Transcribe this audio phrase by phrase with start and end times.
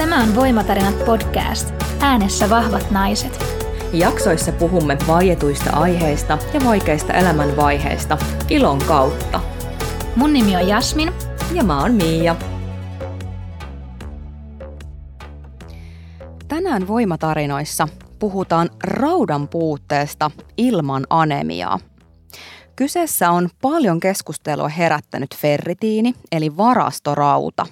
[0.00, 1.74] Tämä on Voimatarinat podcast.
[2.00, 3.44] Äänessä vahvat naiset.
[3.92, 8.18] Jaksoissa puhumme vaietuista aiheista ja vaikeista elämänvaiheista
[8.50, 9.40] ilon kautta.
[10.16, 11.12] Mun nimi on Jasmin.
[11.52, 12.36] Ja mä oon Miia.
[16.48, 17.88] Tänään Voimatarinoissa
[18.18, 21.78] puhutaan raudan puutteesta ilman anemiaa.
[22.76, 27.66] Kyseessä on paljon keskustelua herättänyt ferritiini, eli varastorauta.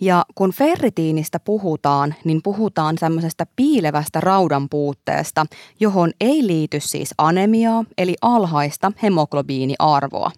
[0.00, 5.46] Ja kun ferritiinistä puhutaan, niin puhutaan semmoisesta piilevästä raudan puutteesta,
[5.80, 10.30] johon ei liity siis anemiaa, eli alhaista hemoglobiiniarvoa.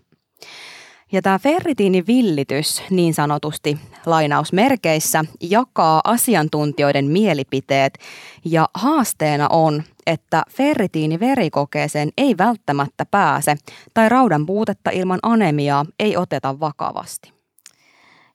[1.13, 7.99] Ja tämä ferritiinivillitys niin sanotusti lainausmerkeissä jakaa asiantuntijoiden mielipiteet
[8.45, 13.57] ja haasteena on, että ferritiiniverikokeeseen ei välttämättä pääse
[13.95, 17.38] tai raudan puutetta ilman anemiaa ei oteta vakavasti.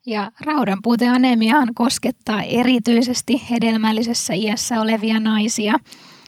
[0.06, 5.80] Ja raudan puute anemiaan koskettaa erityisesti hedelmällisessä iässä olevia naisia.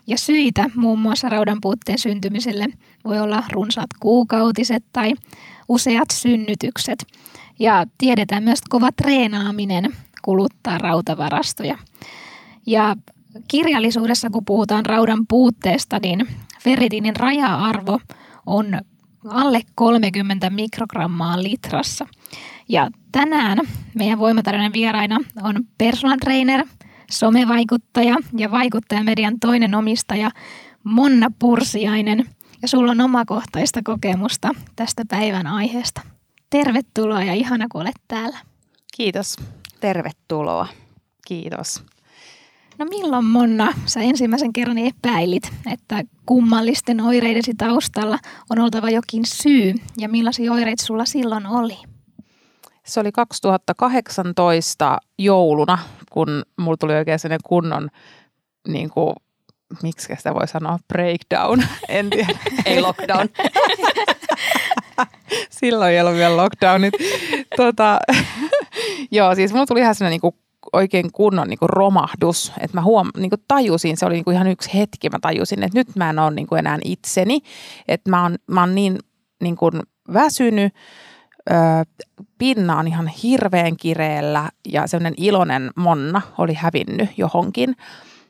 [0.08, 2.66] Ja syitä muun muassa raudan puutteen syntymiselle
[3.06, 5.14] voi olla runsaat kuukautiset tai
[5.70, 7.06] useat synnytykset.
[7.60, 11.78] Ja tiedetään myös, että kova treenaaminen kuluttaa rautavarastoja.
[12.66, 12.96] Ja
[13.48, 16.28] kirjallisuudessa, kun puhutaan raudan puutteesta, niin
[16.62, 18.00] ferritiinin raja-arvo
[18.46, 18.80] on
[19.30, 22.08] alle 30 mikrogrammaa litrassa.
[22.70, 23.58] Ja tänään
[23.96, 26.66] meidän voimatarjoinen vieraina on personal trainer,
[27.12, 30.32] somevaikuttaja ja vaikuttajamedian toinen omistaja
[30.84, 32.26] Monna Pursiainen.
[32.62, 36.02] Ja sulla on omakohtaista kokemusta tästä päivän aiheesta.
[36.50, 38.38] Tervetuloa ja ihana kun olet täällä.
[38.98, 39.36] Kiitos.
[39.80, 40.68] Tervetuloa.
[41.28, 41.84] Kiitos.
[42.78, 49.74] No milloin Monna sä ensimmäisen kerran epäilit, että kummallisten oireidesi taustalla on oltava jokin syy
[49.98, 51.78] ja millaisia oireita sulla silloin oli?
[52.86, 55.78] Se oli 2018 jouluna,
[56.12, 57.90] kun mulla tuli oikein sellainen kunnon,
[58.68, 59.16] niin kuin,
[59.84, 62.40] miksi sitä voi sanoa, breakdown, en tiedä.
[62.66, 63.30] ei lockdown.
[65.50, 66.94] Silloin ei ollut vielä lockdownit.
[67.58, 68.00] Tota,
[69.12, 70.34] joo, siis mulla tuli ihan sellainen niin
[70.74, 74.36] oikein kunnon niin kuin romahdus, että mä huom, niin kuin tajusin, se oli niin kuin
[74.36, 77.42] ihan yksi hetki, mä tajusin, että nyt mä en ole niin kuin enää itseni,
[77.88, 79.00] että mä oon, mä oon niin,
[79.42, 79.74] niin kuin
[80.14, 80.74] väsynyt,
[81.50, 81.54] ö,
[82.38, 87.76] pinna on ihan hirveän kireellä ja semmoinen iloinen monna oli hävinnyt johonkin.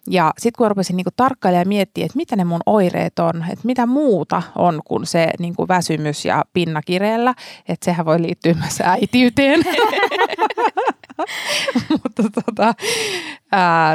[0.10, 3.66] Ja sitten kun rupesin niinku tarkkailemaan ja miettiä, että mitä ne mun oireet on, että
[3.66, 7.34] mitä muuta on kuin se niinku väsymys ja pinna kireellä,
[7.68, 9.60] että sehän voi liittyä myös äitiyteen.
[12.04, 12.74] Mutta tota,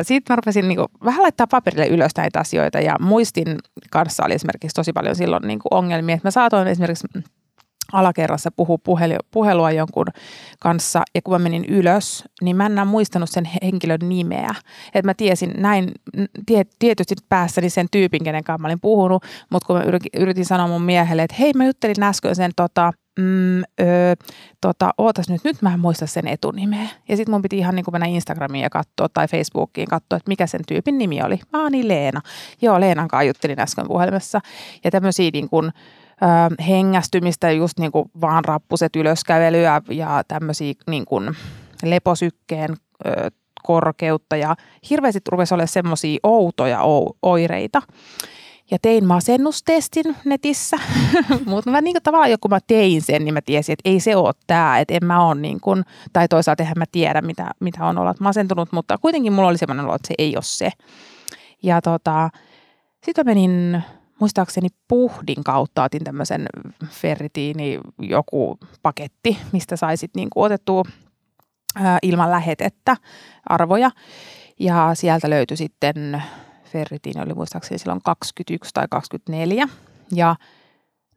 [0.03, 3.59] sitten mä rupesin niinku vähän laittaa paperille ylös näitä asioita ja muistin
[3.91, 7.07] kanssa oli esimerkiksi tosi paljon silloin niinku ongelmia, että mä saatoin esimerkiksi
[7.93, 10.07] alakerrassa puhua puhelu, puhelua jonkun
[10.61, 14.55] kanssa ja kun mä menin ylös, niin mä en enää muistanut sen henkilön nimeä.
[14.95, 15.93] Että mä tiesin näin
[16.47, 19.83] tie, tietysti päässäni sen tyypin, kenen kanssa mä olin puhunut, mutta kun mä
[20.17, 24.15] yritin, sanoa mun miehelle, että hei mä juttelin äsken sen tota, mm, öö,
[24.61, 26.89] tota, ootas nyt, nyt mä en muista sen etunimeä.
[27.09, 30.47] Ja sitten mun piti ihan niin mennä Instagramiin ja katsoa tai Facebookiin katsoa, että mikä
[30.47, 31.41] sen tyypin nimi oli.
[31.53, 32.21] Aa niin Leena.
[32.63, 34.41] Joo, Leenan kanssa juttelin äsken puhelimessa.
[34.85, 35.73] Ja tämmöisiä niin kuin,
[36.23, 41.37] ö, hengästymistä, just niin kuin vaan rappuset ylöskävelyä ja tämmöisiä niin kuin
[41.83, 42.77] leposykkeen
[43.07, 43.31] ö,
[43.63, 44.57] korkeutta ja
[44.91, 46.81] hirveästi rupesi olemaan semmoisia outoja
[47.23, 47.83] oireita.
[48.71, 50.77] Ja tein masennustestin netissä,
[51.47, 54.79] mutta niin tavallaan kun mä tein sen, niin mä tiesin, että ei se ole tämä,
[54.79, 58.15] että en mä ole niin kuin, tai toisaalta eihän mä tiedä, mitä, mitä on olla
[58.21, 60.71] masentunut, mutta kuitenkin mulla oli semmoinen olo, että se ei ole se.
[61.63, 62.31] Ja tota,
[63.05, 63.83] sitten menin
[64.21, 66.47] muistaakseni puhdin kautta otin tämmöisen
[66.89, 70.83] ferritiini joku paketti, mistä saisit niin kuin otettua
[72.03, 72.97] ilman lähetettä
[73.47, 73.91] arvoja.
[74.61, 76.23] Ja sieltä löytyi sitten,
[76.65, 79.69] ferritiini oli muistaakseni silloin 21 tai 24.
[80.15, 80.37] Ja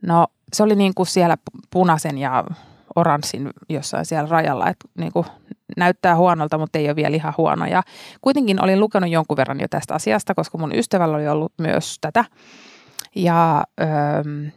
[0.01, 1.37] no se oli niin kuin siellä
[1.69, 2.43] punaisen ja
[2.95, 5.25] oranssin jossain siellä rajalla, että niin kuin
[5.77, 7.65] näyttää huonolta, mutta ei ole vielä ihan huono.
[7.65, 7.83] Ja
[8.21, 12.25] kuitenkin olin lukenut jonkun verran jo tästä asiasta, koska mun ystävällä oli ollut myös tätä
[13.15, 13.63] ja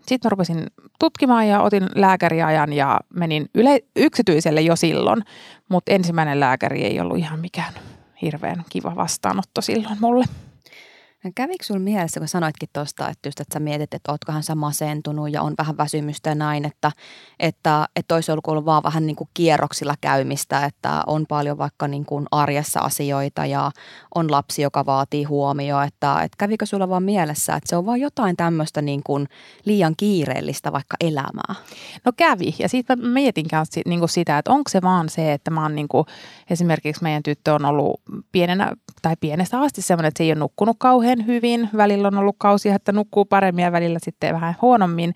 [0.06, 0.67] sitten mä rupesin
[0.99, 5.23] tutkimaan ja otin lääkäriajan ja menin yle- yksityiselle jo silloin,
[5.69, 7.73] mutta ensimmäinen lääkäri ei ollut ihan mikään
[8.23, 10.25] hirveän kiva vastaanotto silloin mulle.
[11.34, 15.32] Kävikö sinulla mielessä, kun sanoitkin tuosta, että, just, että sä mietit, että ootkohan sä masentunut
[15.32, 16.93] ja on vähän väsymystä ja näin, että,
[17.40, 22.05] että, että olisi ollut vaan vähän niin kuin kierroksilla käymistä, että on paljon vaikka niin
[22.05, 23.70] kuin arjessa asioita ja
[24.14, 28.00] on lapsi, joka vaatii huomioon, että, että kävikö sulla vaan mielessä, että se on vaan
[28.00, 29.28] jotain tämmöistä niin kuin
[29.64, 31.55] liian kiireellistä vaikka elämää?
[32.05, 35.50] No kävi ja siitä mietin kanssa niin kuin sitä, että onko se vaan se, että
[35.50, 36.06] mä oon niin kuin,
[36.50, 38.00] esimerkiksi meidän tyttö on ollut
[38.32, 41.70] pienenä tai pienestä asti semmoinen, että se ei ole nukkunut kauhean hyvin.
[41.76, 45.14] Välillä on ollut kausia, että nukkuu paremmin ja välillä sitten vähän huonommin.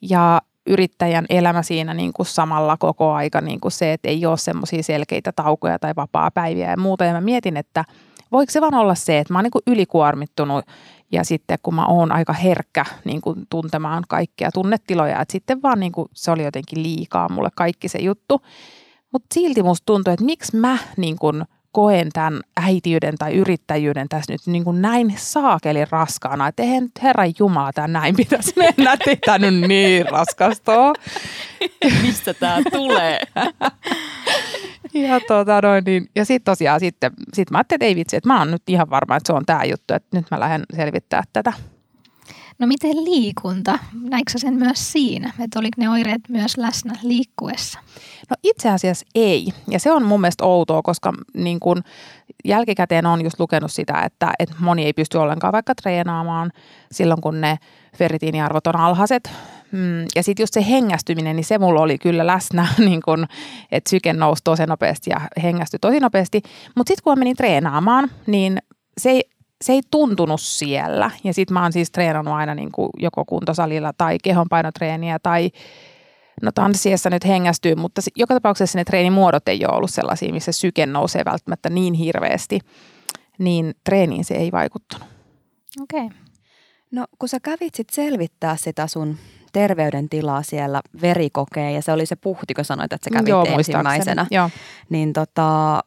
[0.00, 4.36] Ja yrittäjän elämä siinä niin kuin samalla koko aika niin kuin se, että ei ole
[4.36, 7.04] semmoisia selkeitä taukoja tai vapaa-päiviä ja muuta.
[7.04, 7.84] Ja mä mietin, että
[8.32, 10.64] voiko se vaan olla se, että mä oon niin kuin ylikuormittunut
[11.12, 15.80] ja sitten kun mä oon aika herkkä niin kuin tuntemaan kaikkia tunnetiloja, että sitten vaan
[15.80, 18.40] niin kuin se oli jotenkin liikaa mulle kaikki se juttu.
[19.12, 21.44] Mutta silti musta tuntuu, että miksi mä niin kuin–
[21.78, 27.32] koen tämän äitiyden tai yrittäjyyden tässä nyt niin kuin näin saakeli raskaana, että eihän Herran
[27.38, 30.72] Jumala tämä näin pitäisi mennä, että ei tämä nyt niin raskasta
[32.02, 33.20] Mistä tämä tulee?
[35.08, 38.28] ja tota noin, niin, ja sitten tosiaan sitten sit mä ajattelin, että ei vitsi, että
[38.28, 41.22] mä oon nyt ihan varma, että se on tämä juttu, että nyt mä lähden selvittää
[41.32, 41.52] tätä.
[42.58, 43.78] No miten liikunta?
[44.02, 47.78] Näikö sen myös siinä, että oliko ne oireet myös läsnä liikkuessa?
[48.30, 49.48] No itse asiassa ei.
[49.70, 51.82] Ja se on mun mielestä outoa, koska niin kun
[52.44, 56.50] jälkikäteen on just lukenut sitä, että, että moni ei pysty ollenkaan vaikka treenaamaan
[56.92, 57.58] silloin, kun ne
[57.96, 59.30] ferritiiniarvot on alhaiset.
[59.72, 63.26] Mm, ja sitten just se hengästyminen, niin se mulla oli kyllä läsnä, niin kun,
[63.72, 66.42] että syke nousi tosi nopeasti ja hengästyi tosi nopeasti.
[66.74, 68.58] Mutta sitten kun menin treenaamaan, niin
[68.98, 69.30] se ei
[69.64, 71.10] se ei tuntunut siellä.
[71.24, 75.50] Ja sitten mä oon siis treenannut aina niin kuin joko kuntosalilla tai kehonpainotreeniä tai
[76.42, 80.86] no tanssiessa nyt hengästyy, mutta joka tapauksessa ne treenimuodot ei ole ollut sellaisia, missä syke
[80.86, 82.60] nousee välttämättä niin hirveästi,
[83.38, 85.08] niin treeniin se ei vaikuttanut.
[85.80, 86.04] Okei.
[86.04, 86.18] Okay.
[86.90, 89.16] No kun sä kävit sit selvittää sitä sun
[89.52, 94.26] terveydentilaa siellä verikokeen ja se oli se puhti, kun sanoit, että sä kävit Joo, ensimmäisenä,
[94.30, 94.50] Joo.
[94.88, 95.80] niin tota,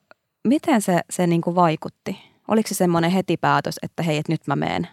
[0.48, 2.31] miten se, se niinku vaikutti?
[2.52, 4.88] Oliko se semmoinen heti päätös, että hei, että nyt mä meen?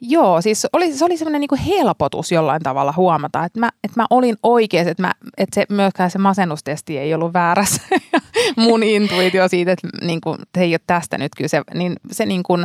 [0.00, 4.06] Joo, siis oli, se oli semmoinen niin helpotus jollain tavalla huomata, että mä, että mä
[4.10, 7.82] olin oikeassa, että, mä, että se, myöskään se masennustesti ei ollut väärässä.
[8.56, 12.64] Mun intuitio siitä, että niin kuin, ei ole tästä nyt kyse, niin se niin kuin,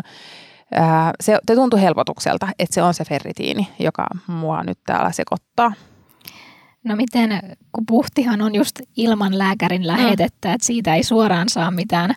[0.72, 5.74] ää, se, se tuntui helpotukselta, että se on se ferritiini, joka mua nyt täällä sekoittaa.
[6.84, 7.40] No miten,
[7.72, 10.54] kun puhtihan on just ilman lääkärin lähetettä, mm.
[10.54, 12.16] että siitä ei suoraan saa mitään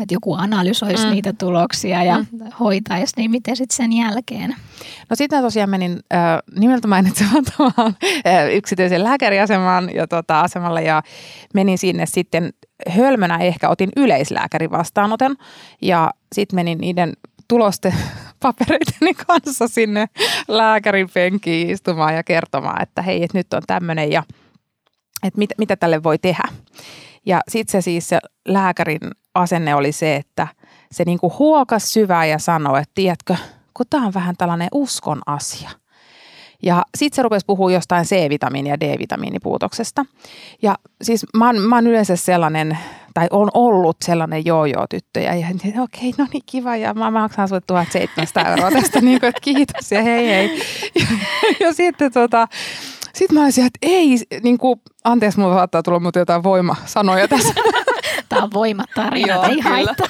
[0.00, 1.10] että joku analysoisi mm.
[1.10, 2.50] niitä tuloksia ja mm.
[2.60, 4.56] hoitaisi, niin miten sitten sen jälkeen?
[5.10, 6.20] No sitten tosiaan menin äh,
[6.58, 11.02] nimeltä mainitsemattomaan äh, yksityisen lääkäriasemaan ja tota, asemalle ja
[11.54, 12.52] menin sinne sitten
[12.88, 15.36] hölmönä ehkä otin yleislääkärin vastaanoton
[15.82, 17.12] ja sitten menin niiden
[17.48, 17.94] tulosten
[18.42, 20.06] papereiteni kanssa sinne
[20.48, 24.22] lääkärin penkiin istumaan ja kertomaan, että hei, että nyt on tämmöinen ja
[25.22, 26.44] että mit, mitä tälle voi tehdä.
[27.26, 28.18] Ja sitten se siis se
[28.48, 29.00] lääkärin
[29.34, 30.48] asenne oli se, että
[30.92, 33.36] se niinku huokas syvää ja sanoi, että tiedätkö,
[33.74, 35.70] kun tämä on vähän tällainen uskon asia.
[36.62, 40.04] Ja sitten se rupesi puhua jostain C-vitamiini- ja D-vitamiinipuutoksesta.
[40.62, 42.78] Ja siis mä oon, mä oon yleensä sellainen,
[43.14, 45.20] tai on ollut sellainen joo-joo-tyttö.
[45.20, 49.28] Ja okei, okay, no niin kiva, ja mä maksan sulle 1700 euroa tästä, niin kuin,
[49.28, 50.62] että kiitos ja hei hei.
[50.94, 51.06] Ja,
[51.60, 52.48] ja sitten tota,
[53.14, 57.54] sitten mä olisin, että ei, niin kuin, anteeksi, mulla saattaa tulla mutta jotain voimasanoja tässä.
[58.28, 60.06] Tämä on voimatarina, Joo, ei haittaa.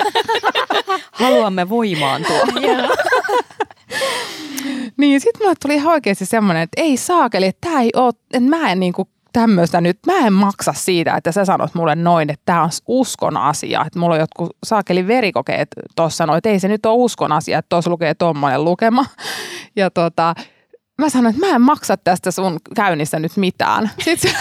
[1.12, 2.36] Haluamme voimaantua.
[4.96, 8.50] niin, sitten mulle tuli ihan oikeasti semmoinen, että ei saakeli, että tämä ei ole, että
[8.50, 12.30] mä en niin kuin tämmöistä nyt, mä en maksa siitä, että sä sanot mulle noin,
[12.30, 13.84] että tämä on uskon asia.
[13.86, 17.58] Että mulla on jotkut saakeli verikokeet tuossa noin, että ei se nyt ole uskon asia,
[17.58, 19.04] että tuossa lukee tuommoinen lukema.
[19.76, 20.34] Ja tota,
[21.00, 23.90] mä sanoin, että mä en maksa tästä sun käynnistä nyt mitään.
[24.04, 24.32] Sitten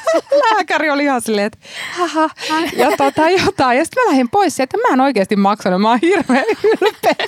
[0.54, 1.58] lääkäri oli ihan silleen, että
[1.92, 2.30] haha,
[2.76, 3.78] ja tota, jotain.
[3.78, 7.26] Ja sitten mä lähdin pois sieltä, mä en oikeasti maksanut, mä oon hirveän ylpeä.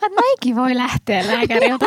[0.20, 1.86] Näinkin voi lähteä lääkäriltä.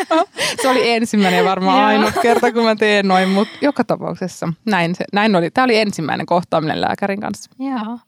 [0.62, 5.04] se oli ensimmäinen varmaan ainut kerta, kun mä teen noin, mutta joka tapauksessa näin, se,
[5.12, 5.50] näin oli.
[5.50, 7.50] Tämä oli ensimmäinen kohtaaminen lääkärin kanssa.
[7.58, 7.98] Joo.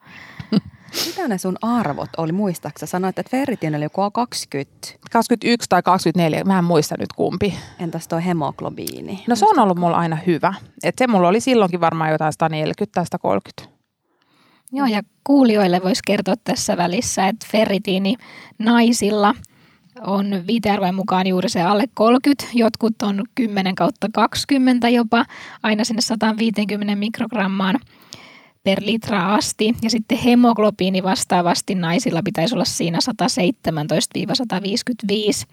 [1.06, 2.86] Mitä ne sun arvot oli, muistaaksä?
[2.86, 4.88] Sanoit, että ferritin oli joku 20.
[5.10, 7.54] 21 tai 24, mä en muista nyt kumpi.
[7.78, 9.24] Entäs toi hemoglobiini?
[9.28, 10.54] No se on ollut mulla aina hyvä.
[10.82, 13.74] Et se mulla oli silloinkin varmaan jotain 140 tai 130.
[14.72, 18.14] Joo, ja kuulijoille voisi kertoa tässä välissä, että ferritiini
[18.58, 19.34] naisilla
[20.06, 25.24] on viitearvojen mukaan juuri se alle 30, jotkut on 10 kautta 20 jopa,
[25.62, 27.80] aina sinne 150 mikrogrammaan
[28.64, 29.75] per litra asti.
[29.83, 32.99] Ja sitten hemoglobiini vastaavasti naisilla pitäisi olla siinä
[35.42, 35.47] 117-155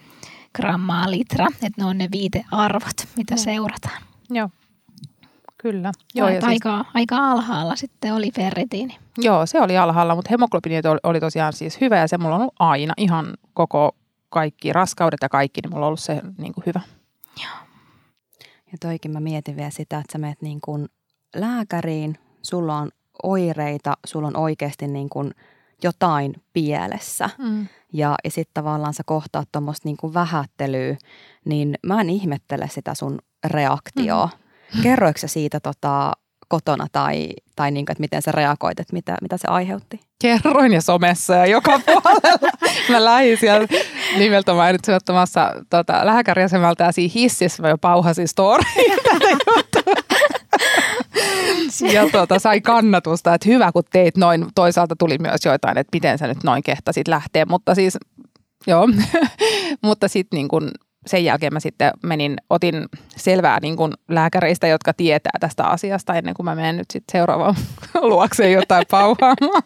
[0.56, 1.48] grammaa litra.
[1.54, 4.02] Että ne on ne viitearvot, mitä seurataan.
[4.30, 4.50] Joo,
[5.58, 5.92] kyllä.
[6.16, 8.98] Joo, ja siis- aika, aika alhaalla sitten oli ferritiini.
[9.18, 12.56] Joo, se oli alhaalla, mutta hemoglobiini oli, tosiaan siis hyvä ja se mulla on ollut
[12.60, 13.96] aina ihan koko
[14.30, 16.82] kaikki raskaudet ja kaikki, niin mulla on ollut se niin kuin hyvä.
[18.72, 20.90] Ja toikin mä mietin vielä sitä, että sä menet niin kuin
[21.36, 22.92] lääkäriin, sulla on
[23.24, 25.32] oireita, sulla on oikeasti niin kuin
[25.84, 27.30] jotain pielessä.
[27.38, 27.68] Mm.
[27.94, 30.98] Ja, ja sitten tavallaan sä kohtaat tuommoista niin kuin vähättelyä,
[31.46, 34.30] niin mä en ihmettele sitä sun reaktioa.
[34.76, 34.82] Mm.
[34.84, 36.14] Kerroiko sä siitä tota,
[36.52, 40.00] kotona tai, tai niin kuin, että miten sä reagoit, että mitä, mitä se aiheutti?
[40.22, 42.52] Kerroin ja somessa ja joka puolella.
[42.90, 43.68] Mä lähdin siellä
[44.18, 49.00] nimeltä mainitsin ottamassa tota, lääkäriasemalta ja siinä hississä mä jo pauhasin storyin.
[51.94, 54.46] Ja tuota, sai kannatusta, että hyvä kun teit noin.
[54.56, 57.98] Toisaalta tuli myös joitain, että miten sä nyt noin kehtasit lähteä, mutta siis
[58.68, 58.90] joo.
[59.84, 60.72] mutta sitten niin kun
[61.08, 62.86] sen jälkeen mä sitten menin, otin
[63.16, 67.56] selvää niin kun lääkäreistä, jotka tietää tästä asiasta ennen kuin mä menen nyt sitten seuraavaan
[68.02, 69.64] luokseen jotain pauhaamaan.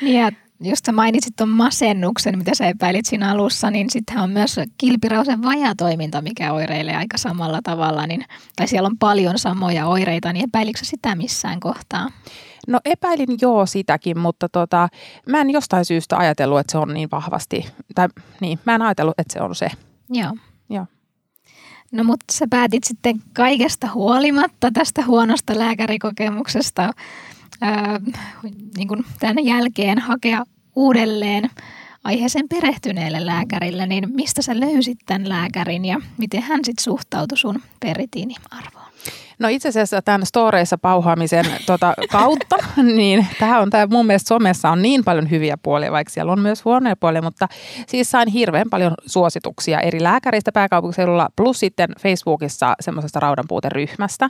[0.00, 4.30] Niin ja just sä mainitsit tuon masennuksen, mitä sä epäilit siinä alussa, niin sittenhän on
[4.30, 8.24] myös kilpirausen vajatoiminta, mikä oireilee aika samalla tavalla, niin,
[8.56, 12.08] tai siellä on paljon samoja oireita, niin epäilikö sitä missään kohtaa?
[12.68, 14.88] No epäilin joo sitäkin, mutta tota,
[15.26, 18.08] mä en jostain syystä ajatellut, että se on niin vahvasti, tai
[18.40, 19.68] niin, mä en ajatellut, että se on se.
[20.10, 20.36] Joo.
[20.70, 20.86] Joo.
[21.92, 26.92] No mutta sä päätit sitten kaikesta huolimatta tästä huonosta lääkärikokemuksesta ää,
[28.76, 30.44] niin kuin tämän jälkeen hakea
[30.76, 31.50] uudelleen
[32.04, 37.62] aiheeseen perehtyneelle lääkärille, niin mistä sä löysit tämän lääkärin ja miten hän sitten suhtautui sun
[37.80, 38.79] peritiiniarvoon?
[39.40, 42.56] No itse asiassa tämän storeissa pauhaamisen tota, kautta,
[42.96, 46.40] niin tämä on tämä mun mielestä somessa on niin paljon hyviä puolia, vaikka siellä on
[46.40, 47.48] myös huonoja puolia, mutta
[47.86, 54.28] siis sain hirveän paljon suosituksia eri lääkäreistä pääkaupunkiseudulla, plus sitten Facebookissa semmoisesta raudanpuuteryhmästä.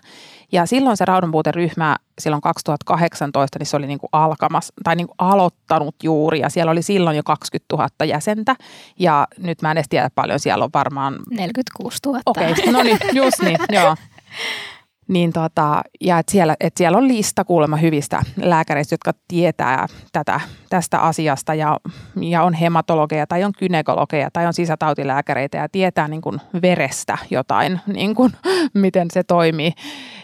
[0.53, 5.17] Ja silloin se raudanpuuteryhmä silloin 2018, niin se oli niin kuin alkamas, tai niin kuin
[5.19, 8.57] aloittanut juuri, ja siellä oli silloin jo 20 000 jäsentä,
[8.99, 12.21] ja nyt mä en edes tiedä paljon, siellä on varmaan 46 000.
[12.27, 13.97] Okei, okay, no niin, just niin, joo.
[15.11, 20.41] Niin tota, ja et siellä, et siellä on lista kuulemma hyvistä lääkäreistä, jotka tietää tätä,
[20.69, 21.77] tästä asiasta ja,
[22.21, 27.81] ja on hematologeja tai on kynekologeja tai on sisätautilääkäreitä ja tietää niin kuin verestä jotain,
[27.97, 28.33] niin kuin,
[28.75, 29.73] miten se toimii.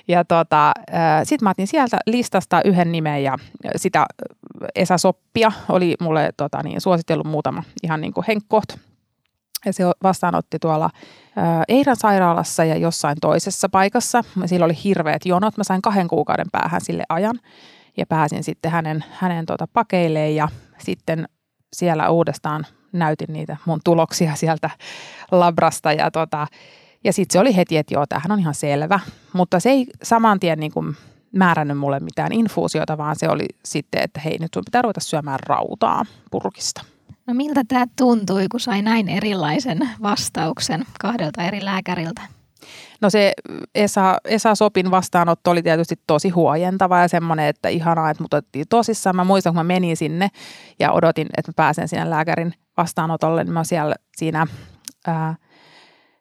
[0.08, 0.72] Ja tota,
[1.24, 3.36] sitten mä otin sieltä listasta yhden nimen ja
[3.76, 4.06] sitä
[4.74, 8.68] Esa Soppia oli mulle tota, niin, suositellut muutama ihan niin kuin henkkoht
[9.64, 10.90] ja se vastaanotti tuolla
[11.68, 14.24] Eiran sairaalassa ja jossain toisessa paikassa.
[14.46, 15.56] Sillä oli hirveät jonot.
[15.56, 17.40] Mä sain kahden kuukauden päähän sille ajan
[17.96, 20.48] ja pääsin sitten hänen, hänen tuota pakeilleen ja
[20.78, 21.28] sitten
[21.72, 24.70] siellä uudestaan näytin niitä mun tuloksia sieltä
[25.30, 26.46] labrasta ja, tota,
[27.04, 29.00] ja sitten se oli heti, että joo, tämähän on ihan selvä,
[29.32, 30.96] mutta se ei saman tien niin kuin
[31.32, 35.38] määrännyt mulle mitään infuusiota, vaan se oli sitten, että hei nyt sun pitää ruveta syömään
[35.46, 36.84] rautaa purkista.
[37.26, 42.22] No miltä tämä tuntui, kun sai näin erilaisen vastauksen kahdelta eri lääkäriltä?
[43.00, 43.32] No se
[43.74, 48.66] Esa, Esa Sopin vastaanotto oli tietysti tosi huojentava ja semmoinen, että ihanaa, että mut otettiin
[48.68, 49.16] tosissaan.
[49.16, 50.28] Mä muistan, kun mä menin sinne
[50.78, 54.46] ja odotin, että mä pääsen sinne lääkärin vastaanotolle, niin mä siellä siinä
[55.06, 55.34] ää,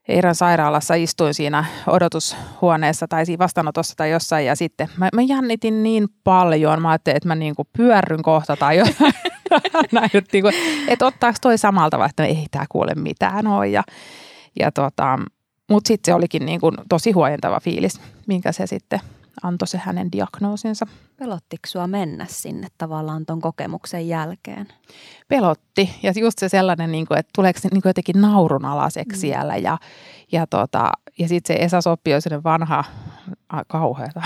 [0.07, 5.83] Eiran sairaalassa istuin siinä odotushuoneessa tai siinä vastaanotossa tai jossain ja sitten mä, mä jännitin
[5.83, 6.81] niin paljon.
[6.81, 9.13] Mä ajattelin, että mä niinku pyörryn kohta tai jotain.
[9.92, 10.50] Näin, että, niinku,
[10.88, 13.68] että ottaako toi samalta vai että ei tämä kuule mitään ole.
[13.68, 13.84] Ja,
[14.60, 15.20] ja tota,
[15.70, 19.00] mutta sitten se olikin niinku tosi huojentava fiilis, minkä se sitten
[19.44, 20.88] antoi se hänen diagnoosinsa.
[21.18, 24.68] Pelottiko sua mennä sinne tavallaan ton kokemuksen jälkeen?
[25.28, 25.96] Pelotti.
[26.04, 29.22] Ja just se sellainen, niin kuin, että tuleeko se niin kuin jotenkin naurunalaiseksi mm.
[29.22, 29.58] siellä.
[29.58, 29.78] Ja,
[30.32, 32.84] ja, tota, ja sitten se Esa Soppi on sellainen vanha,
[33.68, 34.22] kauheata.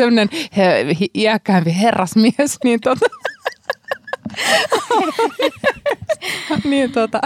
[0.00, 3.06] Sellainen he, iäkkäämpi herrasmies, niin tota,
[6.64, 7.20] niin tota,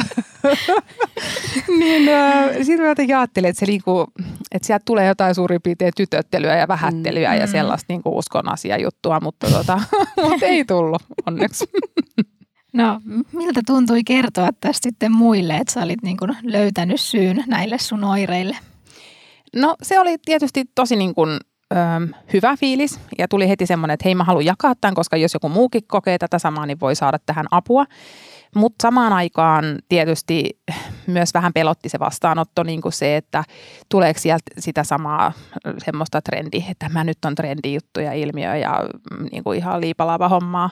[1.78, 4.06] niin äh, sitten mä jotenkin ajattelin, että, se niinku,
[4.52, 7.40] että sieltä tulee jotain suurin piirtein tytöttelyä ja vähättelyä mm.
[7.40, 8.44] ja sellaista niinku uskon
[8.82, 9.80] juttua, mutta tota,
[10.22, 11.64] mut ei tullut onneksi.
[12.72, 13.00] No,
[13.32, 18.04] miltä tuntui kertoa tästä sitten muille, että sä olit niin kuin löytänyt syyn näille sun
[18.04, 18.56] oireille?
[19.56, 21.38] No se oli tietysti tosi niin kuin
[21.73, 21.76] ö,
[22.33, 25.49] hyvä fiilis ja tuli heti semmoinen, että hei mä haluan jakaa tämän, koska jos joku
[25.49, 27.85] muukin kokee tätä samaa, niin voi saada tähän apua.
[28.54, 30.61] Mutta samaan aikaan tietysti
[31.06, 33.44] myös vähän pelotti se vastaanotto, niin kuin se, että
[33.88, 35.33] tuleeko sieltä sitä samaa
[35.78, 37.35] semmoista trendiä, että mä nyt on
[37.73, 40.71] juttu ja ilmiö ja mm, niin kuin ihan liipalaava hommaa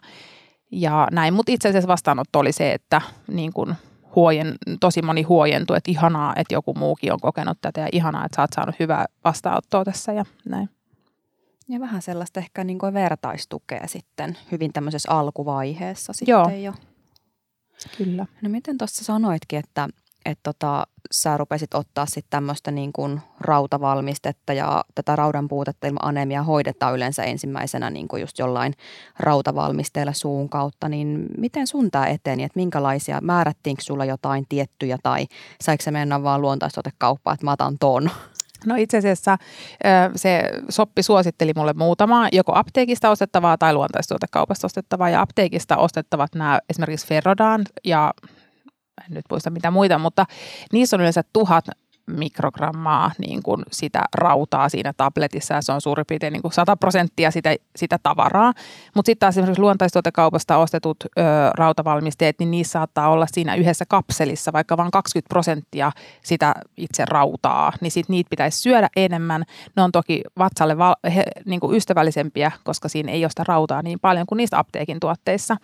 [0.73, 1.35] ja näin.
[1.35, 3.75] Mutta itse asiassa vastaanotto oli se, että niin kuin
[4.15, 8.37] huojen, tosi moni huojentui, että ihanaa, että joku muukin on kokenut tätä ja ihanaa, että
[8.37, 10.69] sä oot saanut hyvää vastaanottoa tässä ja näin.
[11.73, 16.49] Ja vähän sellaista ehkä niin kuin vertaistukea sitten hyvin tämmöisessä alkuvaiheessa sitten Joo.
[16.49, 16.75] jo.
[17.99, 18.27] Kyllä.
[18.43, 19.89] No miten tuossa sanoitkin, että
[20.27, 26.05] että tota, sä rupesit ottaa sitten tämmöistä niin kuin rautavalmistetta ja tätä raudan puutetta ilman
[26.05, 28.75] anemia hoidetaan yleensä ensimmäisenä niin kuin just jollain
[29.19, 35.27] rautavalmisteella suun kautta, niin miten sun tämä eteni, että minkälaisia, määrättiinkö sulla jotain tiettyjä tai
[35.61, 38.11] saiko se mennä vaan luontaistuotekauppaan, että mä otan ton?
[38.67, 39.39] No itse asiassa
[40.17, 45.11] se Soppi suositteli mulle muutamaa, joko apteekista ostettavaa tai luontaistuotekaupasta ostettavaa.
[45.11, 48.15] Ja apteekista ostettavat nämä esimerkiksi Ferrodan ja
[49.09, 50.27] en nyt muista mitä muita, mutta
[50.73, 51.65] niissä on yleensä tuhat
[52.07, 56.77] mikrogrammaa niin kuin sitä rautaa siinä tabletissa ja se on suurin piirtein niin kuin 100
[56.77, 58.53] prosenttia sitä, sitä tavaraa.
[58.95, 61.23] Mutta sitten taas esimerkiksi luontaistuotekaupasta ostetut ö,
[61.59, 65.93] rautavalmisteet, niin niissä saattaa olla siinä yhdessä kapselissa vaikka vain 20 prosenttia
[66.23, 69.45] sitä itse rautaa, niin sitten niitä pitäisi syödä enemmän.
[69.77, 73.83] Ne on toki vatsalle val, he, niin kuin ystävällisempiä, koska siinä ei ole sitä rautaa
[73.83, 75.57] niin paljon kuin niistä apteekin tuotteissa.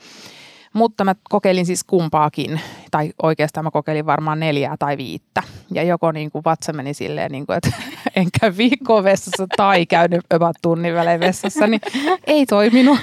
[0.75, 2.61] Mutta mä kokeilin siis kumpaakin,
[2.91, 5.43] tai oikeastaan mä kokeilin varmaan neljää tai viittä.
[5.73, 7.73] Ja joko niin kuin vatsa meni silleen, niin kuin, että
[8.17, 11.81] en käy viikkoon vessassa tai käynyt about tunnin välein vessassa, niin
[12.27, 12.99] ei toiminut.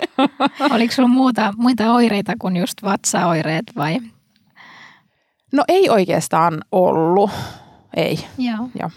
[0.74, 3.98] Oliko sulla muuta, muita oireita kuin just vatsaoireet vai?
[5.52, 7.30] No ei oikeastaan ollut,
[7.96, 8.18] ei.
[8.38, 8.68] Joo.
[8.80, 8.90] Joo.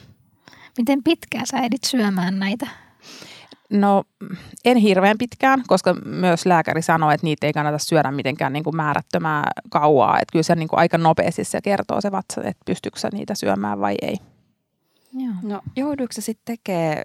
[0.77, 2.67] Miten pitkään sä edit syömään näitä
[3.69, 4.03] No
[4.65, 8.75] en hirveän pitkään, koska myös lääkäri sanoi, että niitä ei kannata syödä mitenkään niin kuin
[8.75, 10.19] määrättömää kauaa.
[10.19, 13.79] Että kyllä se niin kuin aika nopeasti se kertoo se vatsa, että pystyykö niitä syömään
[13.79, 14.17] vai ei.
[15.13, 15.33] Joo.
[15.43, 17.03] No jouduiko se sitten tekemään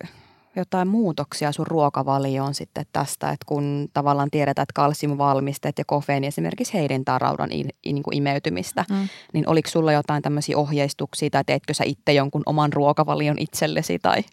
[0.57, 6.75] jotain muutoksia sun ruokavalioon sitten tästä, että kun tavallaan tiedetään, että kalsiumvalmisteet ja kofeini esimerkiksi
[6.75, 9.09] heidentää raudan i, i, niin kuin imeytymistä, mm.
[9.33, 14.23] niin oliko sulla jotain tämmöisiä ohjeistuksia tai teetkö sä itse jonkun oman ruokavalion itsellesi tai–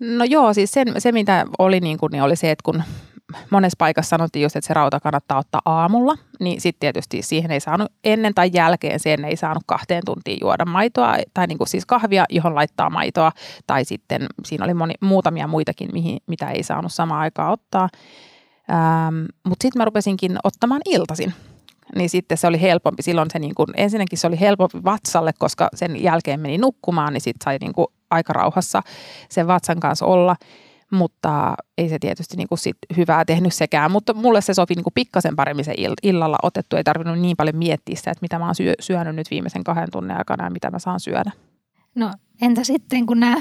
[0.00, 2.82] No joo, siis sen, se mitä oli, niin, kuin, niin oli se, että kun
[3.50, 7.60] monessa paikassa sanottiin just, että se rauta kannattaa ottaa aamulla, niin sitten tietysti siihen ei
[7.60, 11.86] saanut ennen tai jälkeen, sen ei saanut kahteen tuntiin juoda maitoa, tai niin kuin siis
[11.86, 13.32] kahvia, johon laittaa maitoa,
[13.66, 17.88] tai sitten siinä oli moni, muutamia muitakin, mihin, mitä ei saanut samaan aikaan ottaa.
[18.70, 21.34] Ähm, Mutta sitten mä rupesinkin ottamaan iltasin
[21.94, 23.02] niin sitten se oli helpompi.
[23.02, 27.20] Silloin se niin kuin, ensinnäkin se oli helpompi vatsalle, koska sen jälkeen meni nukkumaan, niin
[27.20, 28.82] sitten sai niin kuin aika rauhassa
[29.28, 30.36] sen vatsan kanssa olla.
[30.90, 34.84] Mutta ei se tietysti niin kuin sit hyvää tehnyt sekään, mutta mulle se sopi niin
[34.84, 36.76] kuin pikkasen paremmin se illalla otettu.
[36.76, 39.88] Ei tarvinnut niin paljon miettiä sitä, että mitä mä oon syö, syönyt nyt viimeisen kahden
[39.92, 41.30] tunnin aikana ja mitä mä saan syödä.
[41.94, 42.10] No
[42.42, 43.36] entä sitten, kun nämä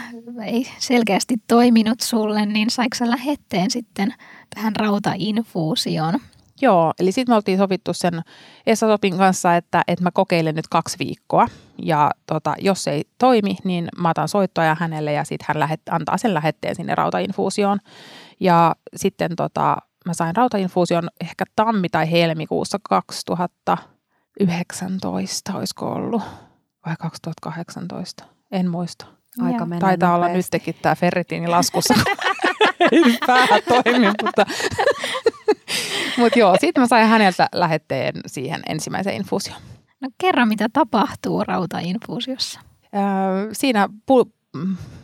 [0.45, 4.13] ei selkeästi toiminut sulle, niin saiko sä lähetteen sitten
[4.55, 6.19] tähän rautainfuusioon?
[6.61, 8.21] Joo, eli sitten me oltiin sovittu sen
[8.67, 11.47] Esa Sopin kanssa, että, että mä kokeilen nyt kaksi viikkoa.
[11.77, 16.17] Ja tota, jos ei toimi, niin mä otan soittoja hänelle ja sitten hän lähet, antaa
[16.17, 17.79] sen lähetteen sinne rautainfuusioon.
[18.39, 26.23] Ja sitten tota, mä sain rautainfuusion ehkä tammi- tai helmikuussa 2019, olisiko ollut,
[26.85, 29.05] vai 2018, en muista.
[29.41, 31.93] Aika Taitaa olla nytkin tämä ferritiini laskussa,
[32.91, 34.45] ei pää toimi, mutta
[36.17, 39.61] Mutta joo, sitten mä sain häneltä lähetteen siihen ensimmäiseen infuusioon.
[40.01, 42.59] No kerro, mitä tapahtuu rautainfuusiossa.
[42.95, 44.31] Öö, siinä pu-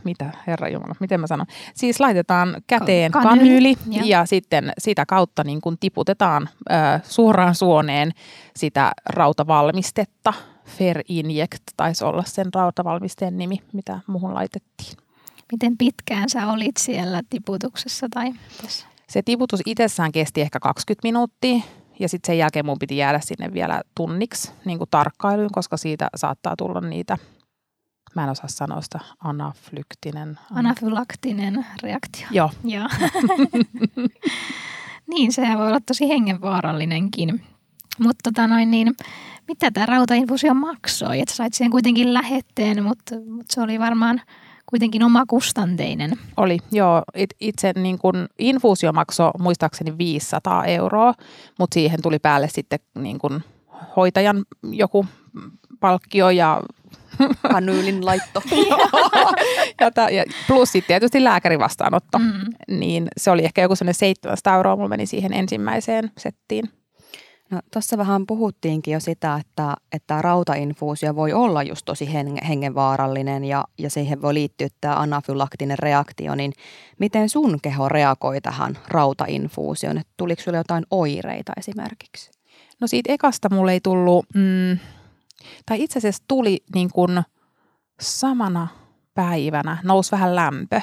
[0.03, 1.45] mitä herra Jumala, miten mä sanon?
[1.73, 4.03] Siis laitetaan käteen Ka- kanyyli, ja.
[4.05, 8.11] ja sitten sitä kautta niin kun tiputetaan ö, suoraan suoneen
[8.55, 10.33] sitä rautavalmistetta.
[10.65, 14.97] Fair Inject taisi olla sen rautavalmisteen nimi, mitä muuhun laitettiin.
[15.51, 18.87] Miten pitkään sä olit siellä tiputuksessa tai tässä?
[19.11, 21.61] Se tiputus itsessään kesti ehkä 20 minuuttia
[21.99, 26.09] ja sitten sen jälkeen mun piti jäädä sinne vielä tunniksi niin kuin tarkkailuun, koska siitä
[26.15, 27.17] saattaa tulla niitä,
[28.15, 30.39] mä en osaa sanoa sitä, anaflyktinen.
[30.51, 32.27] Anafylaktinen reaktio.
[32.31, 32.49] Joo.
[32.63, 32.87] Joo.
[35.11, 37.43] niin, se voi olla tosi hengenvaarallinenkin.
[37.99, 38.95] Mutta tota noin, niin,
[39.47, 41.19] mitä tämä rautainfusio maksoi?
[41.19, 44.21] Että sait siihen kuitenkin lähetteen, mutta, mutta se oli varmaan–
[44.71, 46.19] kuitenkin omakustanteinen.
[46.37, 47.03] Oli, joo.
[47.39, 51.13] Itse niin kuin infuusio maksoi muistaakseni 500 euroa,
[51.59, 53.43] mutta siihen tuli päälle sitten niin kuin
[53.95, 55.05] hoitajan joku
[55.79, 56.61] palkkio ja
[57.51, 58.41] Kanyylin laitto.
[59.81, 62.19] ja, ta, ja plus sitten tietysti lääkärin vastaanotto.
[62.19, 62.77] Mm.
[62.79, 66.80] Niin se oli ehkä joku sellainen 700 euroa, mulla meni siihen ensimmäiseen settiin.
[67.51, 72.13] No tuossa vähän puhuttiinkin jo sitä, että, että rautainfuusio voi olla just tosi
[72.47, 76.53] hengenvaarallinen ja, ja siihen voi liittyä tämä anafylaktinen reaktio, niin
[76.99, 79.97] miten sun keho reagoi tähän rautainfuusioon?
[79.97, 82.31] Että tuliko sulle jotain oireita esimerkiksi?
[82.81, 84.79] No siitä ekasta mulle ei tullut, mm,
[85.65, 87.21] tai itse asiassa tuli niin kuin
[88.01, 88.67] samana
[89.13, 90.81] päivänä, nousi vähän lämpö.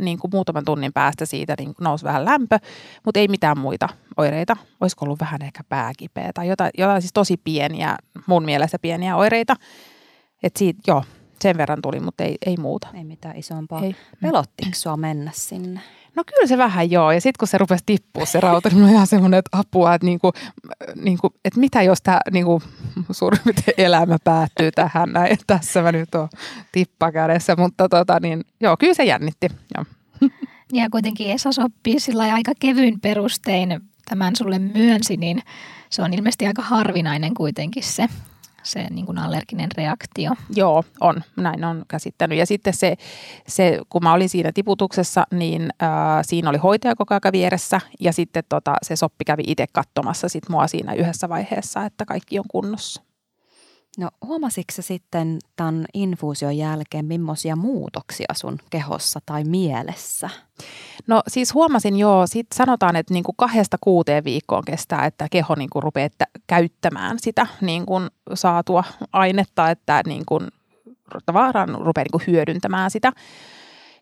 [0.00, 2.58] Niin kuin muutaman tunnin päästä siitä niin nousi vähän lämpö,
[3.04, 4.56] mutta ei mitään muita oireita.
[4.80, 9.56] Olisiko ollut vähän ehkä pääkipeä tai jotain, jotain siis tosi pieniä, mun mielestä pieniä oireita.
[10.42, 11.04] Että siitä, joo,
[11.42, 12.88] sen verran tuli, mutta ei, ei muuta.
[12.94, 13.82] Ei mitään isompaa.
[13.82, 13.96] Ei.
[14.22, 15.80] Pelottiko sua mennä sinne?
[16.16, 17.12] No kyllä se vähän joo.
[17.12, 20.04] Ja sitten kun se rupesi tippua se rauta, niin on ihan semmoinen, että apua, että,
[20.04, 20.32] niinku,
[20.94, 22.62] niinku, että mitä jos tämä niinku,
[23.10, 23.40] suurin
[23.78, 25.32] elämä päättyy tähän näin.
[25.32, 26.28] Että tässä mä nyt oon
[26.72, 27.56] tippa kädessä.
[27.56, 29.48] Mutta tota, niin, joo, kyllä se jännitti.
[29.76, 29.84] Joo.
[30.72, 35.42] Ja kuitenkin Esa sopii sillä aika kevyin perustein tämän sulle myönsi, niin
[35.90, 38.08] se on ilmeisesti aika harvinainen kuitenkin se
[38.62, 40.30] se niin kuin allerginen reaktio.
[40.54, 41.22] Joo, on.
[41.36, 42.38] Näin on käsittänyt.
[42.38, 42.96] Ja sitten se,
[43.46, 45.88] se kun mä olin siinä tiputuksessa, niin äh,
[46.22, 50.48] siinä oli hoitaja koko ajan vieressä ja sitten tota, se soppi kävi itse katsomassa sit
[50.48, 53.09] mua siinä yhdessä vaiheessa, että kaikki on kunnossa.
[53.98, 60.30] No huomasitko sitten tämän infuusion jälkeen, millaisia muutoksia sun kehossa tai mielessä?
[61.06, 65.80] No siis huomasin joo, sit sanotaan, että niinku kahdesta kuuteen viikkoon kestää, että keho niinku
[65.80, 66.08] rupeaa
[66.46, 67.94] käyttämään sitä niinku
[68.34, 70.40] saatua ainetta, että niinku,
[71.26, 73.12] tavallaan rupeaa niinku hyödyntämään sitä.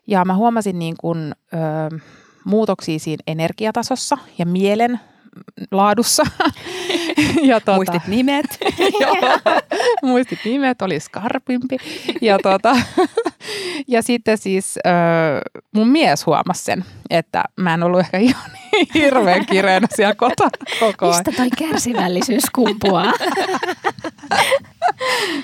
[0.07, 1.99] Ja mä huomasin niinku, ö,
[2.45, 4.99] muutoksia siinä energiatasossa ja mielen
[5.71, 6.23] laadussa.
[7.49, 8.45] ja tuota, Muistit nimet.
[9.01, 9.15] joo,
[10.03, 11.77] muistit nimet, oli skarpimpi.
[12.21, 12.75] Ja, tuota,
[13.87, 14.93] ja sitten siis äh,
[15.75, 20.49] mun mies huomasi sen, että mä en ollut ehkä ihan niin hirveän kireänä siellä kotona
[20.79, 21.23] koko ajan.
[21.27, 23.13] Mistä toi kärsivällisyys kumpuaa?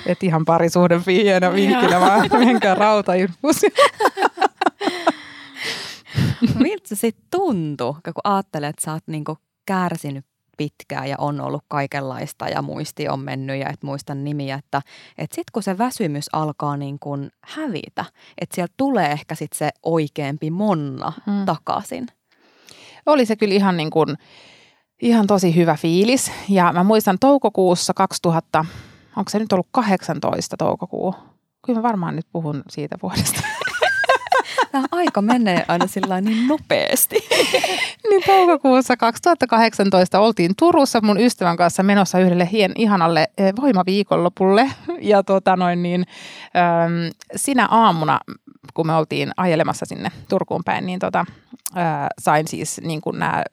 [0.06, 3.70] Et ihan parisuhden vihjeenä vinkkinä vaan menkää rautainfuusio.
[6.60, 10.26] Miltä se sitten tuntuu, kun ajattelet, että sä oot niinku kärsinyt
[10.58, 14.82] pitkään ja on ollut kaikenlaista ja muisti on mennyt ja et muista nimiä, että
[15.18, 18.06] et sitten kun se väsymys alkaa niin kuin hävitä,
[18.42, 21.46] että sieltä tulee ehkä sitten se oikeampi monna hmm.
[21.46, 22.08] takaisin.
[23.06, 24.18] Oli se kyllä ihan niin kuin,
[25.02, 28.66] ihan tosi hyvä fiilis ja mä muistan toukokuussa 2000,
[29.18, 31.16] onko se nyt ollut 18 toukokuu?
[31.66, 33.42] Kyllä mä varmaan nyt puhun siitä vuodesta.
[34.76, 37.16] Tämä aika menee aina sillä niin nopeasti.
[38.10, 44.72] niin toukokuussa 2018 oltiin Turussa mun ystävän kanssa menossa yhdelle hien ihanalle eh, voimaviikonlopulle.
[45.02, 46.06] Ja tota noin niin,
[46.56, 48.20] äm, sinä aamuna,
[48.74, 51.26] kun me oltiin ajelemassa sinne Turkuun päin, niin tota,
[51.76, 53.44] ää, sain siis niin kuin nämä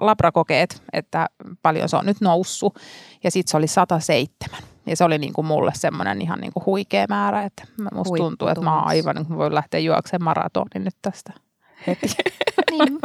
[0.00, 1.26] labrakokeet, että
[1.62, 2.78] paljon se on nyt noussut.
[3.24, 4.60] Ja sitten se oli 107.
[4.88, 8.48] Ja se oli niin kuin mulle semmoinen ihan niin kuin huikea määrä, että musta tuntuu,
[8.48, 11.32] että mä aivan, niin voin lähteä juoksemaan maratonin nyt tästä
[11.86, 12.06] heti.